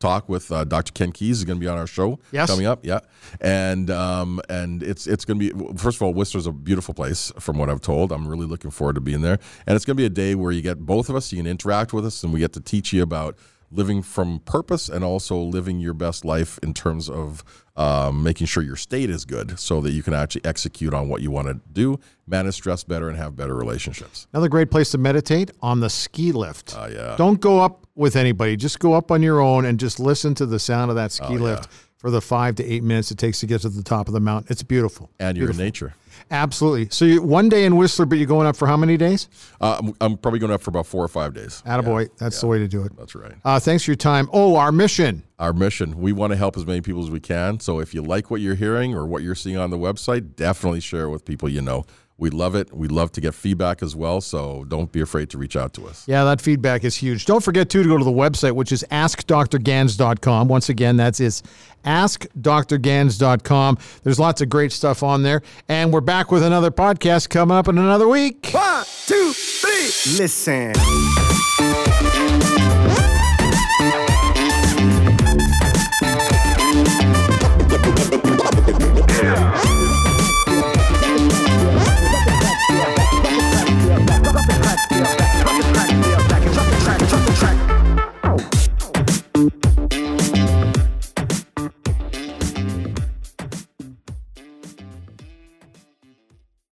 talk 0.00 0.28
with 0.28 0.50
uh, 0.50 0.64
Dr. 0.64 0.90
Ken 0.92 1.12
Keys 1.12 1.38
is 1.38 1.44
going 1.44 1.56
to 1.56 1.60
be 1.60 1.68
on 1.68 1.78
our 1.78 1.86
show 1.86 2.18
Yes. 2.32 2.50
coming 2.50 2.66
up. 2.66 2.84
Yeah, 2.84 2.98
and 3.40 3.90
um, 3.90 4.40
and 4.48 4.82
it's 4.82 5.06
it's 5.06 5.24
going 5.24 5.38
to 5.38 5.54
be 5.54 5.76
first 5.76 5.98
of 5.98 6.02
all, 6.02 6.12
Whistler's 6.12 6.48
a 6.48 6.52
beautiful 6.52 6.94
place 6.94 7.30
from 7.38 7.58
what 7.58 7.70
I've 7.70 7.80
told. 7.80 8.10
I'm 8.10 8.26
really 8.26 8.46
looking 8.46 8.72
forward 8.72 8.94
to 8.96 9.00
being 9.00 9.20
there, 9.20 9.38
and 9.68 9.76
it's 9.76 9.84
going 9.84 9.96
to 9.96 10.00
be 10.00 10.06
a 10.06 10.10
day 10.10 10.34
where 10.34 10.50
you 10.50 10.62
get 10.62 10.80
both 10.80 11.08
of 11.10 11.14
us. 11.14 11.30
You 11.32 11.38
can 11.38 11.46
interact 11.46 11.92
with 11.92 12.04
us, 12.04 12.24
and 12.24 12.32
we 12.32 12.40
get 12.40 12.52
to 12.54 12.60
teach 12.60 12.92
you 12.92 13.04
about 13.04 13.38
living 13.70 14.02
from 14.02 14.38
purpose 14.40 14.88
and 14.88 15.02
also 15.04 15.36
living 15.38 15.80
your 15.80 15.94
best 15.94 16.24
life 16.24 16.58
in 16.62 16.72
terms 16.74 17.08
of 17.10 17.42
um, 17.76 18.22
making 18.22 18.46
sure 18.46 18.62
your 18.62 18.76
state 18.76 19.10
is 19.10 19.24
good 19.24 19.58
so 19.58 19.80
that 19.80 19.90
you 19.90 20.02
can 20.02 20.14
actually 20.14 20.44
execute 20.44 20.94
on 20.94 21.08
what 21.08 21.22
you 21.22 21.30
want 21.30 21.48
to 21.48 21.60
do 21.72 21.98
manage 22.26 22.54
stress 22.54 22.84
better 22.84 23.08
and 23.08 23.16
have 23.18 23.34
better 23.34 23.54
relationships 23.54 24.26
Another 24.32 24.48
great 24.48 24.70
place 24.70 24.90
to 24.92 24.98
meditate 24.98 25.50
on 25.60 25.80
the 25.80 25.90
ski 25.90 26.30
lift. 26.32 26.74
Oh, 26.78 26.86
yeah. 26.86 27.16
Don't 27.18 27.40
go 27.40 27.58
up 27.60 27.86
with 27.96 28.14
anybody. 28.16 28.56
Just 28.56 28.78
go 28.78 28.92
up 28.94 29.10
on 29.10 29.22
your 29.22 29.40
own 29.40 29.64
and 29.64 29.78
just 29.80 29.98
listen 29.98 30.34
to 30.36 30.46
the 30.46 30.58
sound 30.58 30.90
of 30.90 30.96
that 30.96 31.10
ski 31.12 31.26
Oh, 31.28 31.32
yeah. 31.34 31.40
lift 31.42 31.68
for 31.96 32.10
the 32.10 32.20
five 32.20 32.54
to 32.56 32.64
eight 32.64 32.82
minutes 32.84 33.10
it 33.10 33.18
takes 33.18 33.40
to 33.40 33.46
get 33.46 33.62
to 33.62 33.68
the 33.68 33.82
top 33.82 34.06
of 34.08 34.14
the 34.14 34.20
mountain. 34.20 34.52
It's 34.52 34.62
beautiful. 34.62 35.10
and 35.18 35.36
you're 35.36 35.50
in 35.50 35.56
nature 35.56 35.94
Absolutely. 36.30 36.88
So 36.90 37.04
you, 37.04 37.22
one 37.22 37.48
day 37.48 37.64
in 37.64 37.76
Whistler, 37.76 38.06
but 38.06 38.18
you're 38.18 38.26
going 38.26 38.46
up 38.46 38.56
for 38.56 38.66
how 38.66 38.76
many 38.76 38.96
days? 38.96 39.28
Uh, 39.60 39.78
I'm, 39.80 39.94
I'm 40.00 40.16
probably 40.16 40.40
going 40.40 40.52
up 40.52 40.62
for 40.62 40.70
about 40.70 40.86
four 40.86 41.04
or 41.04 41.08
five 41.08 41.34
days. 41.34 41.62
Attaboy. 41.66 42.08
That's 42.18 42.40
the 42.40 42.46
way 42.46 42.58
to 42.58 42.68
do 42.68 42.82
it. 42.82 42.96
That's 42.96 43.14
right. 43.14 43.34
Uh, 43.44 43.60
thanks 43.60 43.84
for 43.84 43.90
your 43.90 43.96
time. 43.96 44.28
Oh, 44.32 44.56
our 44.56 44.72
mission. 44.72 45.22
Our 45.38 45.52
mission 45.52 46.00
we 46.00 46.12
want 46.12 46.32
to 46.32 46.36
help 46.36 46.56
as 46.56 46.64
many 46.64 46.80
people 46.80 47.02
as 47.02 47.10
we 47.10 47.20
can. 47.20 47.60
So 47.60 47.80
if 47.80 47.92
you 47.92 48.02
like 48.02 48.30
what 48.30 48.40
you're 48.40 48.54
hearing 48.54 48.94
or 48.94 49.04
what 49.06 49.22
you're 49.22 49.34
seeing 49.34 49.56
on 49.56 49.70
the 49.70 49.78
website, 49.78 50.36
definitely 50.36 50.80
share 50.80 51.04
it 51.04 51.10
with 51.10 51.24
people 51.24 51.48
you 51.48 51.60
know. 51.60 51.84
We 52.16 52.30
love 52.30 52.54
it. 52.54 52.72
We 52.72 52.86
love 52.86 53.10
to 53.12 53.20
get 53.20 53.34
feedback 53.34 53.82
as 53.82 53.96
well. 53.96 54.20
So 54.20 54.64
don't 54.68 54.92
be 54.92 55.00
afraid 55.00 55.30
to 55.30 55.38
reach 55.38 55.56
out 55.56 55.74
to 55.74 55.86
us. 55.86 56.06
Yeah, 56.06 56.22
that 56.24 56.40
feedback 56.40 56.84
is 56.84 56.96
huge. 56.96 57.26
Don't 57.26 57.42
forget, 57.42 57.68
too, 57.68 57.82
to 57.82 57.88
go 57.88 57.98
to 57.98 58.04
the 58.04 58.10
website, 58.12 58.52
which 58.52 58.70
is 58.70 58.84
askdrganz.com. 58.90 60.48
Once 60.48 60.68
again, 60.68 60.96
that's 60.96 61.18
it's 61.18 61.42
askdrganz.com. 61.84 63.78
There's 64.04 64.18
lots 64.20 64.40
of 64.40 64.48
great 64.48 64.72
stuff 64.72 65.02
on 65.02 65.22
there. 65.22 65.42
And 65.68 65.92
we're 65.92 66.00
back 66.00 66.30
with 66.30 66.42
another 66.44 66.70
podcast 66.70 67.30
coming 67.30 67.56
up 67.56 67.68
in 67.68 67.78
another 67.78 68.08
week. 68.08 68.48
One, 68.52 68.84
two, 69.06 69.32
three. 69.32 70.18
Listen. 70.18 70.72